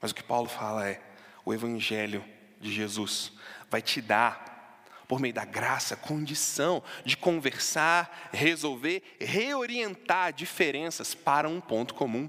Mas 0.00 0.10
o 0.10 0.14
que 0.14 0.22
Paulo 0.22 0.48
fala 0.48 0.88
é: 0.88 1.00
o 1.44 1.54
Evangelho 1.54 2.24
de 2.60 2.72
Jesus 2.72 3.32
vai 3.70 3.80
te 3.82 4.00
dar, 4.00 4.84
por 5.06 5.20
meio 5.20 5.34
da 5.34 5.44
graça, 5.44 5.96
condição 5.96 6.82
de 7.04 7.16
conversar, 7.16 8.30
resolver, 8.32 9.02
reorientar 9.20 10.32
diferenças 10.32 11.14
para 11.14 11.48
um 11.48 11.60
ponto 11.60 11.94
comum: 11.94 12.28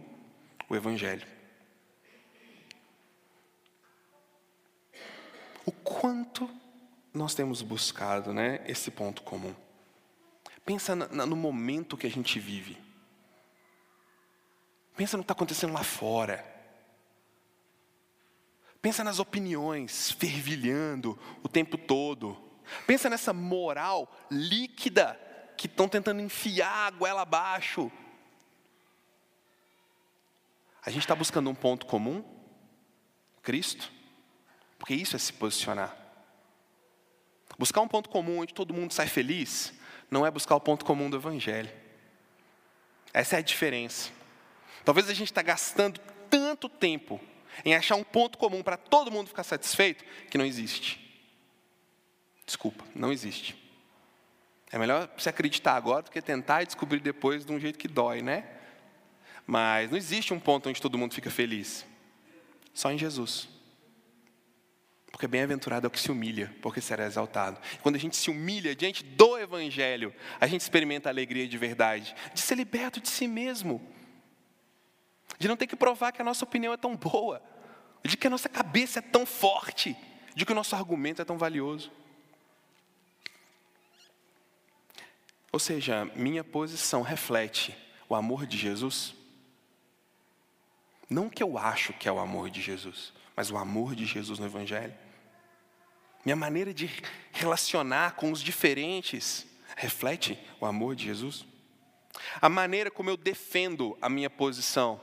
o 0.69 0.75
Evangelho. 0.75 1.25
O 5.65 5.71
quanto 5.71 6.49
nós 7.13 7.33
temos 7.33 7.61
buscado 7.61 8.33
né, 8.33 8.63
esse 8.65 8.89
ponto 8.89 9.21
comum. 9.23 9.53
Pensa 10.67 10.93
no 10.93 11.37
momento 11.37 11.95
que 11.95 12.05
a 12.05 12.09
gente 12.11 12.41
vive. 12.41 12.77
Pensa 14.97 15.15
no 15.15 15.23
que 15.23 15.31
está 15.31 15.33
acontecendo 15.33 15.71
lá 15.71 15.81
fora. 15.81 16.45
Pensa 18.81 19.01
nas 19.01 19.17
opiniões 19.17 20.11
fervilhando 20.11 21.17
o 21.41 21.47
tempo 21.47 21.77
todo. 21.77 22.37
Pensa 22.85 23.09
nessa 23.09 23.31
moral 23.31 24.13
líquida 24.29 25.17
que 25.55 25.67
estão 25.67 25.87
tentando 25.87 26.19
enfiar 26.19 26.87
a 26.87 26.91
goela 26.91 27.21
abaixo. 27.21 27.89
A 30.85 30.89
gente 30.89 31.03
está 31.03 31.15
buscando 31.15 31.49
um 31.49 31.55
ponto 31.55 31.85
comum? 31.85 32.25
Cristo? 33.41 33.89
Porque 34.77 34.93
isso 34.93 35.15
é 35.15 35.19
se 35.19 35.31
posicionar. 35.31 35.95
Buscar 37.57 37.79
um 37.79 37.87
ponto 37.87 38.09
comum 38.09 38.39
onde 38.39 38.53
todo 38.53 38.73
mundo 38.73 38.91
sai 38.91 39.07
feliz 39.07 39.73
não 40.09 40.25
é 40.25 40.31
buscar 40.31 40.55
o 40.55 40.61
ponto 40.61 40.85
comum 40.85 41.09
do 41.09 41.17
Evangelho. 41.17 41.69
Essa 43.13 43.35
é 43.35 43.39
a 43.39 43.41
diferença. 43.41 44.11
Talvez 44.85 45.09
a 45.09 45.13
gente 45.13 45.31
está 45.31 45.41
gastando 45.41 45.99
tanto 46.29 46.69
tempo 46.69 47.19
em 47.65 47.75
achar 47.75 47.95
um 47.95 48.03
ponto 48.03 48.37
comum 48.37 48.61
para 48.61 48.77
todo 48.77 49.11
mundo 49.11 49.27
ficar 49.27 49.43
satisfeito 49.43 50.03
que 50.29 50.37
não 50.37 50.45
existe. 50.45 51.03
Desculpa, 52.45 52.85
não 52.95 53.11
existe. 53.11 53.55
É 54.71 54.77
melhor 54.77 55.09
você 55.17 55.29
acreditar 55.29 55.75
agora 55.75 56.03
do 56.03 56.11
que 56.11 56.21
tentar 56.21 56.63
e 56.63 56.65
descobrir 56.65 56.99
depois 56.99 57.45
de 57.45 57.51
um 57.51 57.59
jeito 57.59 57.79
que 57.79 57.87
dói, 57.87 58.21
né? 58.21 58.45
Mas 59.45 59.89
não 59.89 59.97
existe 59.97 60.33
um 60.33 60.39
ponto 60.39 60.69
onde 60.69 60.81
todo 60.81 60.97
mundo 60.97 61.13
fica 61.13 61.29
feliz. 61.29 61.85
Só 62.73 62.91
em 62.91 62.97
Jesus. 62.97 63.49
Porque 65.17 65.27
bem-aventurado 65.27 65.83
é 65.83 65.89
o 65.89 65.89
que 65.89 65.99
se 65.99 66.11
humilha, 66.11 66.55
porque 66.61 66.79
será 66.79 67.03
exaltado. 67.07 67.59
Quando 67.81 67.95
a 67.95 67.97
gente 67.97 68.15
se 68.15 68.29
humilha 68.29 68.75
diante 68.75 69.03
do 69.03 69.35
Evangelho, 69.35 70.13
a 70.39 70.45
gente 70.45 70.61
experimenta 70.61 71.09
a 71.09 71.11
alegria 71.11 71.47
de 71.47 71.57
verdade, 71.57 72.15
de 72.35 72.39
ser 72.39 72.53
liberto 72.53 73.01
de 73.01 73.09
si 73.09 73.27
mesmo, 73.27 73.81
de 75.39 75.47
não 75.47 75.57
ter 75.57 75.65
que 75.65 75.75
provar 75.75 76.11
que 76.11 76.21
a 76.21 76.23
nossa 76.23 76.45
opinião 76.45 76.71
é 76.71 76.77
tão 76.77 76.95
boa, 76.95 77.41
de 78.05 78.15
que 78.15 78.27
a 78.27 78.29
nossa 78.29 78.47
cabeça 78.47 78.99
é 78.99 79.01
tão 79.01 79.25
forte, 79.25 79.97
de 80.35 80.45
que 80.45 80.51
o 80.51 80.55
nosso 80.55 80.75
argumento 80.75 81.19
é 81.19 81.25
tão 81.25 81.35
valioso. 81.35 81.91
Ou 85.51 85.59
seja, 85.59 86.05
minha 86.15 86.43
posição 86.43 87.01
reflete 87.01 87.75
o 88.07 88.13
amor 88.13 88.45
de 88.45 88.55
Jesus? 88.55 89.15
Não 91.09 91.25
o 91.25 91.31
que 91.31 91.41
eu 91.41 91.57
acho 91.57 91.91
que 91.93 92.07
é 92.07 92.11
o 92.11 92.19
amor 92.19 92.51
de 92.51 92.61
Jesus, 92.61 93.11
mas 93.35 93.49
o 93.49 93.57
amor 93.57 93.95
de 93.95 94.05
Jesus 94.05 94.37
no 94.37 94.45
Evangelho. 94.45 95.06
Minha 96.27 96.35
maneira 96.35 96.73
de 96.73 96.91
relacionar 97.31 98.17
com 98.17 98.33
os 98.33 98.41
diferentes 98.41 99.47
reflete 99.77 100.37
o 100.59 100.65
amor 100.65 100.93
de 100.93 101.05
Jesus? 101.05 101.45
A 102.41 102.49
maneira 102.49 102.91
como 102.91 103.09
eu 103.09 103.15
defendo 103.15 103.97
a 104.01 104.09
minha 104.09 104.29
posição. 104.29 104.99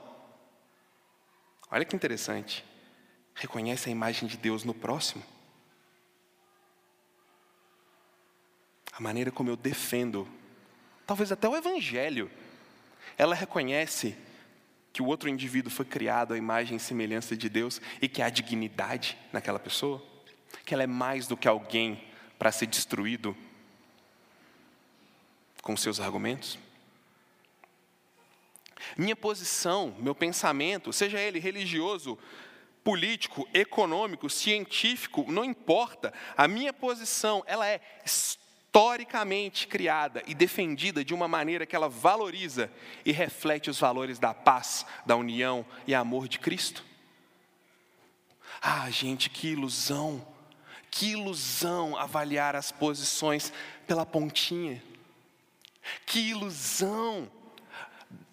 Olha 1.71 1.83
que 1.83 1.95
interessante. 1.95 2.63
Reconhece 3.33 3.89
a 3.89 3.91
imagem 3.91 4.29
de 4.29 4.37
Deus 4.37 4.63
no 4.63 4.71
próximo? 4.71 5.23
A 8.91 9.01
maneira 9.01 9.31
como 9.31 9.49
eu 9.49 9.55
defendo, 9.55 10.27
talvez 11.07 11.31
até 11.31 11.49
o 11.49 11.55
Evangelho, 11.55 12.29
ela 13.17 13.33
reconhece 13.33 14.15
que 14.93 15.01
o 15.01 15.07
outro 15.07 15.27
indivíduo 15.27 15.71
foi 15.71 15.85
criado 15.85 16.35
à 16.35 16.37
imagem 16.37 16.77
e 16.77 16.79
semelhança 16.79 17.35
de 17.35 17.49
Deus 17.49 17.81
e 17.99 18.07
que 18.07 18.21
há 18.21 18.29
dignidade 18.29 19.17
naquela 19.33 19.57
pessoa? 19.57 20.13
Que 20.65 20.73
ela 20.73 20.83
é 20.83 20.87
mais 20.87 21.27
do 21.27 21.37
que 21.37 21.47
alguém 21.47 22.03
para 22.37 22.51
ser 22.51 22.65
destruído 22.65 23.35
com 25.61 25.75
seus 25.75 25.99
argumentos? 25.99 26.59
Minha 28.97 29.15
posição, 29.15 29.95
meu 29.99 30.13
pensamento, 30.13 30.93
seja 30.93 31.19
ele 31.19 31.39
religioso, 31.39 32.17
político, 32.83 33.47
econômico, 33.53 34.29
científico, 34.29 35.25
não 35.27 35.43
importa, 35.43 36.13
a 36.37 36.47
minha 36.47 36.71
posição, 36.71 37.43
ela 37.47 37.67
é 37.67 37.81
historicamente 38.05 39.67
criada 39.67 40.21
e 40.27 40.35
defendida 40.35 41.03
de 41.03 41.13
uma 41.13 41.27
maneira 41.27 41.65
que 41.65 41.75
ela 41.75 41.89
valoriza 41.89 42.71
e 43.03 43.11
reflete 43.11 43.69
os 43.69 43.79
valores 43.79 44.19
da 44.19 44.33
paz, 44.33 44.85
da 45.05 45.15
união 45.15 45.65
e 45.87 45.95
amor 45.95 46.27
de 46.27 46.37
Cristo? 46.37 46.85
Ah, 48.61 48.89
gente, 48.91 49.29
que 49.29 49.47
ilusão! 49.47 50.34
Que 50.95 51.07
ilusão 51.07 51.97
avaliar 51.97 52.55
as 52.55 52.71
posições 52.71 53.51
pela 53.85 54.05
pontinha. 54.05 54.81
Que 56.05 56.29
ilusão 56.29 57.29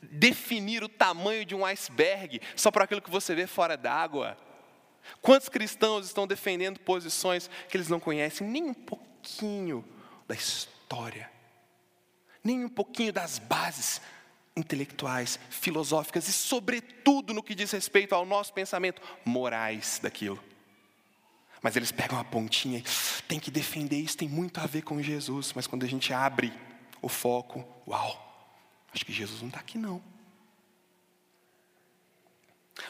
definir 0.01 0.85
o 0.85 0.89
tamanho 0.89 1.45
de 1.45 1.57
um 1.57 1.67
iceberg 1.67 2.41
só 2.55 2.71
por 2.71 2.83
aquilo 2.83 3.03
que 3.03 3.11
você 3.11 3.35
vê 3.35 3.49
fora 3.49 3.77
d'água. 3.77 4.39
Quantos 5.21 5.49
cristãos 5.49 6.07
estão 6.07 6.25
defendendo 6.25 6.79
posições 6.79 7.51
que 7.69 7.77
eles 7.77 7.89
não 7.89 7.99
conhecem 7.99 8.47
nem 8.47 8.63
um 8.63 8.75
pouquinho 8.75 9.85
da 10.29 10.37
história, 10.37 11.29
nem 12.45 12.65
um 12.65 12.69
pouquinho 12.69 13.13
das 13.13 13.41
bases 13.41 14.01
intelectuais, 14.57 15.37
filosóficas 15.51 16.29
e, 16.29 16.33
sobretudo, 16.33 17.35
no 17.35 17.43
que 17.43 17.57
diz 17.57 17.73
respeito 17.73 18.15
ao 18.15 18.25
nosso 18.25 18.53
pensamento, 18.53 19.03
morais 19.25 19.99
daquilo. 20.01 20.52
Mas 21.63 21.77
eles 21.77 21.93
pegam 21.93 22.19
a 22.19 22.25
pontinha 22.25 22.79
e 22.81 23.23
tem 23.29 23.39
que 23.39 23.51
defender 23.51 23.97
isso, 23.97 24.17
tem 24.17 24.29
muito 24.29 24.59
a 24.61 24.67
ver 24.67 24.83
com 24.83 25.01
Jesus. 25.01 25.53
Mas 25.55 25.67
quando 25.67 25.85
a 25.85 25.89
gente 25.89 26.13
abre 26.13 26.53
o 27.01 27.09
foco, 27.09 27.65
uau, 27.87 28.51
acho 28.93 29.07
que 29.07 29.13
Jesus 29.13 29.41
não 29.41 29.49
está 29.49 29.61
aqui 29.61 29.79
não. 29.79 30.03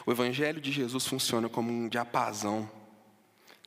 O 0.05 0.11
Evangelho 0.11 0.59
de 0.59 0.71
Jesus 0.71 1.05
funciona 1.05 1.47
como 1.47 1.71
um 1.71 1.87
diapasão 1.87 2.69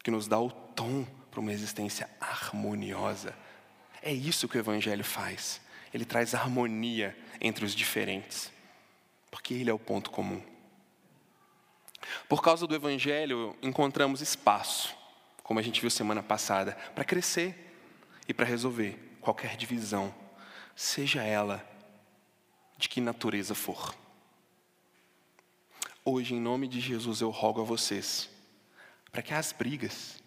que 0.02 0.10
nos 0.10 0.26
dá 0.26 0.40
o 0.40 0.50
tom 0.50 1.06
para 1.30 1.40
uma 1.40 1.52
existência 1.52 2.10
harmoniosa. 2.20 3.34
É 4.02 4.12
isso 4.12 4.48
que 4.48 4.56
o 4.56 4.60
Evangelho 4.60 5.04
faz. 5.04 5.60
Ele 5.92 6.04
traz 6.04 6.34
harmonia 6.34 7.16
entre 7.40 7.64
os 7.64 7.74
diferentes, 7.74 8.50
porque 9.30 9.54
ele 9.54 9.70
é 9.70 9.72
o 9.72 9.78
ponto 9.78 10.10
comum. 10.10 10.42
Por 12.28 12.42
causa 12.42 12.66
do 12.66 12.74
Evangelho, 12.74 13.56
encontramos 13.62 14.20
espaço, 14.20 14.94
como 15.42 15.60
a 15.60 15.62
gente 15.62 15.80
viu 15.80 15.90
semana 15.90 16.22
passada, 16.22 16.72
para 16.94 17.04
crescer 17.04 17.74
e 18.28 18.34
para 18.34 18.46
resolver 18.46 19.18
qualquer 19.20 19.56
divisão, 19.56 20.14
seja 20.74 21.22
ela 21.22 21.64
de 22.76 22.88
que 22.88 23.00
natureza 23.00 23.54
for. 23.54 23.94
Hoje, 26.04 26.34
em 26.34 26.40
nome 26.40 26.68
de 26.68 26.80
Jesus, 26.80 27.20
eu 27.20 27.30
rogo 27.30 27.60
a 27.60 27.64
vocês, 27.64 28.30
para 29.10 29.22
que 29.22 29.34
as 29.34 29.52
brigas, 29.52 30.22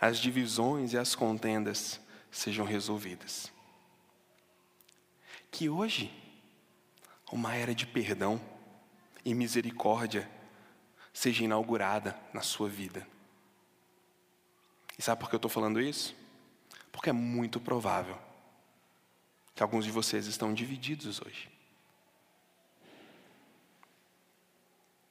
as 0.00 0.18
divisões 0.18 0.92
e 0.92 0.98
as 0.98 1.14
contendas 1.14 2.00
sejam 2.30 2.64
resolvidas. 2.64 3.52
Que 5.50 5.68
hoje, 5.68 6.10
uma 7.30 7.54
era 7.54 7.74
de 7.74 7.86
perdão, 7.86 8.40
e 9.24 9.34
misericórdia 9.34 10.28
seja 11.12 11.44
inaugurada 11.44 12.18
na 12.32 12.40
sua 12.40 12.68
vida. 12.68 13.06
E 14.98 15.02
sabe 15.02 15.20
por 15.20 15.28
que 15.28 15.34
eu 15.34 15.38
estou 15.38 15.50
falando 15.50 15.80
isso? 15.80 16.14
Porque 16.90 17.10
é 17.10 17.12
muito 17.12 17.60
provável 17.60 18.18
que 19.54 19.62
alguns 19.62 19.84
de 19.84 19.90
vocês 19.90 20.26
estão 20.26 20.54
divididos 20.54 21.20
hoje. 21.20 21.50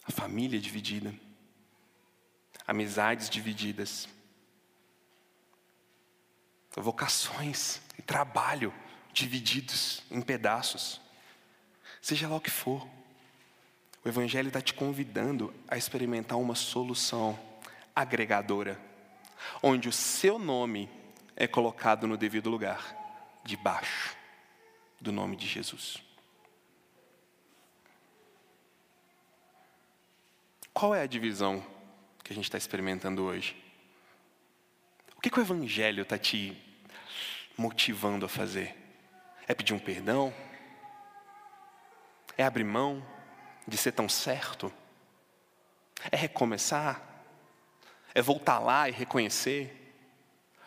A 0.05 0.11
família 0.11 0.59
dividida, 0.59 1.13
amizades 2.65 3.29
divididas, 3.29 4.07
vocações 6.75 7.81
e 7.97 8.01
trabalho 8.01 8.73
divididos 9.11 10.03
em 10.11 10.21
pedaços, 10.21 11.01
seja 12.01 12.27
lá 12.27 12.35
o 12.35 12.41
que 12.41 12.51
for. 12.51 12.87
O 14.07 14.09
Evangelho 14.09 14.47
está 14.47 14.61
te 14.61 14.73
convidando 14.73 15.53
a 15.67 15.75
experimentar 15.75 16.37
uma 16.37 16.55
solução 16.55 17.37
agregadora, 17.93 18.79
onde 19.61 19.89
o 19.89 19.91
seu 19.91 20.39
nome 20.39 20.89
é 21.35 21.45
colocado 21.45 22.07
no 22.07 22.15
devido 22.15 22.49
lugar, 22.49 22.95
debaixo 23.43 24.15
do 25.01 25.11
nome 25.11 25.35
de 25.35 25.45
Jesus. 25.45 25.97
Qual 30.73 30.95
é 30.95 31.01
a 31.01 31.05
divisão 31.05 31.61
que 32.23 32.31
a 32.31 32.35
gente 32.35 32.45
está 32.45 32.57
experimentando 32.57 33.23
hoje? 33.23 33.61
O 35.17 35.19
que, 35.19 35.29
que 35.29 35.37
o 35.37 35.43
Evangelho 35.43 36.03
está 36.03 36.17
te 36.17 36.55
motivando 37.57 38.25
a 38.25 38.29
fazer? 38.29 38.73
É 39.49 39.53
pedir 39.53 39.73
um 39.73 39.79
perdão? 39.79 40.33
É 42.37 42.45
abrir 42.45 42.63
mão? 42.63 43.16
De 43.67 43.77
ser 43.77 43.91
tão 43.91 44.07
certo? 44.07 44.71
É 46.11 46.15
recomeçar? 46.15 47.01
É 48.13 48.21
voltar 48.21 48.59
lá 48.59 48.87
e 48.87 48.91
reconhecer? 48.91 49.95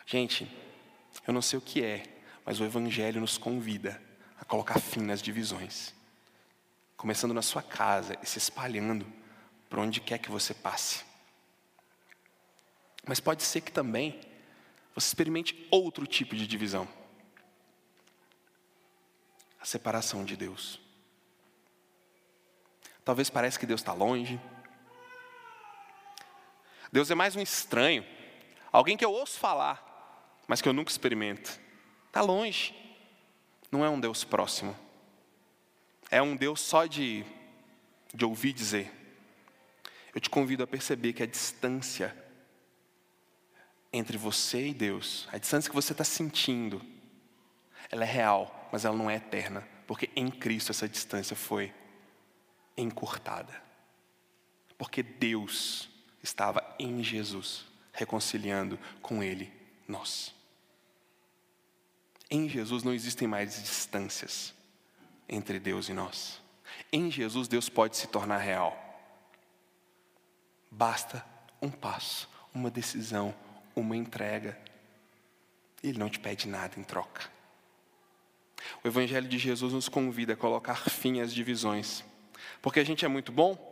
Gente, 0.05 0.49
eu 1.25 1.33
não 1.33 1.41
sei 1.41 1.57
o 1.57 1.61
que 1.61 1.83
é, 1.83 2.03
mas 2.45 2.59
o 2.59 2.63
Evangelho 2.63 3.19
nos 3.19 3.37
convida 3.37 4.01
a 4.39 4.45
colocar 4.45 4.79
fim 4.79 5.01
nas 5.01 5.21
divisões. 5.21 5.93
Começando 6.95 7.33
na 7.33 7.41
sua 7.41 7.63
casa 7.63 8.17
e 8.21 8.25
se 8.25 8.37
espalhando 8.37 9.05
por 9.69 9.79
onde 9.79 9.99
quer 9.99 10.19
que 10.19 10.29
você 10.29 10.53
passe. 10.53 11.03
Mas 13.07 13.19
pode 13.19 13.43
ser 13.43 13.61
que 13.61 13.71
também 13.71 14.21
você 14.93 15.07
experimente 15.07 15.67
outro 15.71 16.05
tipo 16.05 16.35
de 16.35 16.45
divisão 16.45 16.87
a 19.61 19.65
separação 19.65 20.25
de 20.25 20.35
Deus. 20.35 20.79
Talvez 23.03 23.29
pareça 23.29 23.59
que 23.59 23.65
Deus 23.65 23.81
está 23.81 23.93
longe. 23.93 24.39
Deus 26.91 27.09
é 27.09 27.15
mais 27.15 27.35
um 27.35 27.41
estranho, 27.41 28.05
alguém 28.71 28.97
que 28.97 29.05
eu 29.05 29.11
ouço 29.11 29.39
falar, 29.39 30.35
mas 30.47 30.61
que 30.61 30.67
eu 30.67 30.73
nunca 30.73 30.91
experimento. 30.91 31.59
Está 32.07 32.21
longe. 32.21 32.75
Não 33.71 33.85
é 33.85 33.89
um 33.89 33.99
Deus 33.99 34.25
próximo. 34.25 34.77
É 36.09 36.21
um 36.21 36.35
Deus 36.35 36.59
só 36.59 36.85
de, 36.85 37.23
de 38.13 38.25
ouvir 38.25 38.51
dizer. 38.51 38.91
Eu 40.13 40.19
te 40.19 40.29
convido 40.29 40.61
a 40.63 40.67
perceber 40.67 41.13
que 41.13 41.23
a 41.23 41.27
distância 41.27 42.13
entre 43.93 44.17
você 44.17 44.67
e 44.67 44.73
Deus, 44.73 45.27
a 45.31 45.37
distância 45.37 45.69
que 45.69 45.75
você 45.75 45.93
está 45.93 46.03
sentindo, 46.03 46.81
ela 47.89 48.03
é 48.03 48.07
real, 48.07 48.69
mas 48.71 48.83
ela 48.83 48.95
não 48.95 49.09
é 49.09 49.15
eterna, 49.15 49.67
porque 49.87 50.09
em 50.15 50.29
Cristo 50.29 50.71
essa 50.71 50.87
distância 50.87 51.35
foi 51.35 51.73
encurtada. 52.77 53.61
Porque 54.77 55.03
Deus 55.03 55.89
estava 56.23 56.63
em 56.79 57.03
Jesus, 57.03 57.65
reconciliando 57.91 58.79
com 59.01 59.21
Ele 59.23 59.51
nós. 59.87 60.33
Em 62.29 62.47
Jesus 62.47 62.83
não 62.83 62.93
existem 62.93 63.27
mais 63.27 63.61
distâncias 63.61 64.53
entre 65.27 65.59
Deus 65.59 65.89
e 65.89 65.93
nós. 65.93 66.41
Em 66.91 67.11
Jesus, 67.11 67.47
Deus 67.47 67.69
pode 67.69 67.97
se 67.97 68.07
tornar 68.07 68.37
real. 68.37 68.77
Basta 70.69 71.25
um 71.61 71.69
passo, 71.69 72.29
uma 72.53 72.71
decisão, 72.71 73.35
uma 73.75 73.95
entrega. 73.95 74.57
Ele 75.83 75.97
não 75.97 76.09
te 76.09 76.19
pede 76.19 76.47
nada 76.47 76.79
em 76.79 76.83
troca. 76.83 77.29
O 78.83 78.87
Evangelho 78.87 79.27
de 79.27 79.37
Jesus 79.37 79.73
nos 79.73 79.89
convida 79.89 80.33
a 80.33 80.37
colocar 80.37 80.89
fim 80.89 81.19
às 81.19 81.33
divisões. 81.33 82.03
Porque 82.61 82.79
a 82.79 82.83
gente 82.83 83.05
é 83.05 83.07
muito 83.07 83.31
bom? 83.31 83.71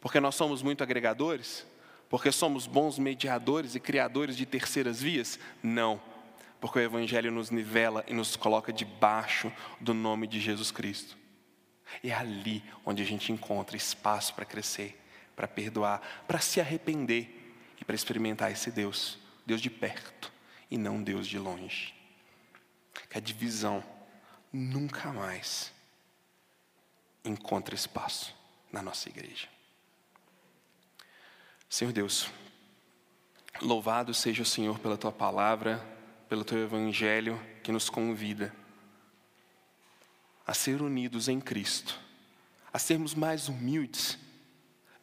Porque 0.00 0.20
nós 0.20 0.34
somos 0.34 0.62
muito 0.62 0.82
agregadores? 0.82 1.66
Porque 2.08 2.32
somos 2.32 2.66
bons 2.66 2.98
mediadores 2.98 3.74
e 3.74 3.80
criadores 3.80 4.36
de 4.36 4.46
terceiras 4.46 5.00
vias? 5.00 5.38
Não. 5.62 6.00
Porque 6.60 6.78
o 6.78 6.82
Evangelho 6.82 7.30
nos 7.30 7.50
nivela 7.50 8.04
e 8.08 8.14
nos 8.14 8.34
coloca 8.36 8.72
debaixo 8.72 9.52
do 9.80 9.92
nome 9.92 10.26
de 10.26 10.40
Jesus 10.40 10.70
Cristo. 10.70 11.16
É 12.02 12.12
ali 12.12 12.62
onde 12.84 13.02
a 13.02 13.06
gente 13.06 13.32
encontra 13.32 13.76
espaço 13.76 14.34
para 14.34 14.44
crescer, 14.44 15.00
para 15.36 15.46
perdoar, 15.46 16.24
para 16.26 16.40
se 16.40 16.60
arrepender 16.60 17.54
e 17.80 17.84
para 17.84 17.94
experimentar 17.94 18.50
esse 18.50 18.70
Deus, 18.70 19.18
Deus 19.46 19.60
de 19.60 19.70
perto 19.70 20.32
e 20.70 20.76
não 20.76 21.02
Deus 21.02 21.26
de 21.26 21.38
longe. 21.38 21.94
Que 23.08 23.18
a 23.18 23.20
divisão 23.20 23.82
nunca 24.52 25.12
mais 25.12 25.72
encontra 27.24 27.74
espaço 27.74 28.34
na 28.72 28.82
nossa 28.82 29.08
igreja. 29.08 29.48
Senhor 31.68 31.92
Deus, 31.92 32.30
louvado 33.60 34.14
seja 34.14 34.42
o 34.42 34.46
Senhor 34.46 34.78
pela 34.78 34.96
tua 34.96 35.12
palavra, 35.12 35.78
pelo 36.28 36.44
teu 36.44 36.58
evangelho 36.58 37.40
que 37.62 37.72
nos 37.72 37.90
convida 37.90 38.54
a 40.46 40.54
ser 40.54 40.80
unidos 40.80 41.28
em 41.28 41.38
Cristo, 41.38 42.00
a 42.72 42.78
sermos 42.78 43.14
mais 43.14 43.48
humildes, 43.48 44.18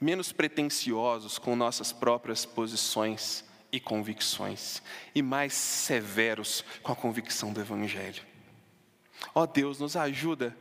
menos 0.01 0.31
pretensiosos 0.31 1.37
com 1.37 1.55
nossas 1.55 1.93
próprias 1.93 2.45
posições 2.45 3.45
e 3.71 3.79
convicções, 3.79 4.81
e 5.13 5.21
mais 5.21 5.53
severos 5.53 6.63
com 6.81 6.91
a 6.91 6.95
convicção 6.95 7.53
do 7.53 7.61
Evangelho. 7.61 8.23
Ó 9.35 9.43
oh 9.43 9.47
Deus, 9.47 9.79
nos 9.79 9.95
ajuda 9.95 10.57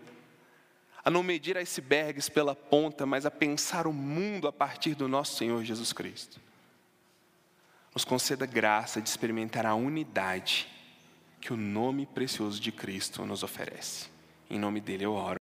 a 1.04 1.10
não 1.10 1.22
medir 1.22 1.56
icebergs 1.58 2.28
pela 2.28 2.54
ponta, 2.54 3.04
mas 3.04 3.26
a 3.26 3.30
pensar 3.30 3.86
o 3.86 3.92
mundo 3.92 4.48
a 4.48 4.52
partir 4.52 4.94
do 4.94 5.06
nosso 5.06 5.36
Senhor 5.36 5.62
Jesus 5.62 5.92
Cristo. 5.92 6.40
Nos 7.92 8.04
conceda 8.04 8.46
graça 8.46 9.00
de 9.00 9.08
experimentar 9.08 9.66
a 9.66 9.74
unidade 9.74 10.66
que 11.40 11.52
o 11.52 11.56
nome 11.56 12.06
precioso 12.06 12.58
de 12.58 12.72
Cristo 12.72 13.24
nos 13.26 13.42
oferece. 13.42 14.08
Em 14.48 14.58
nome 14.58 14.80
dele 14.80 15.04
eu 15.04 15.12
oro. 15.12 15.43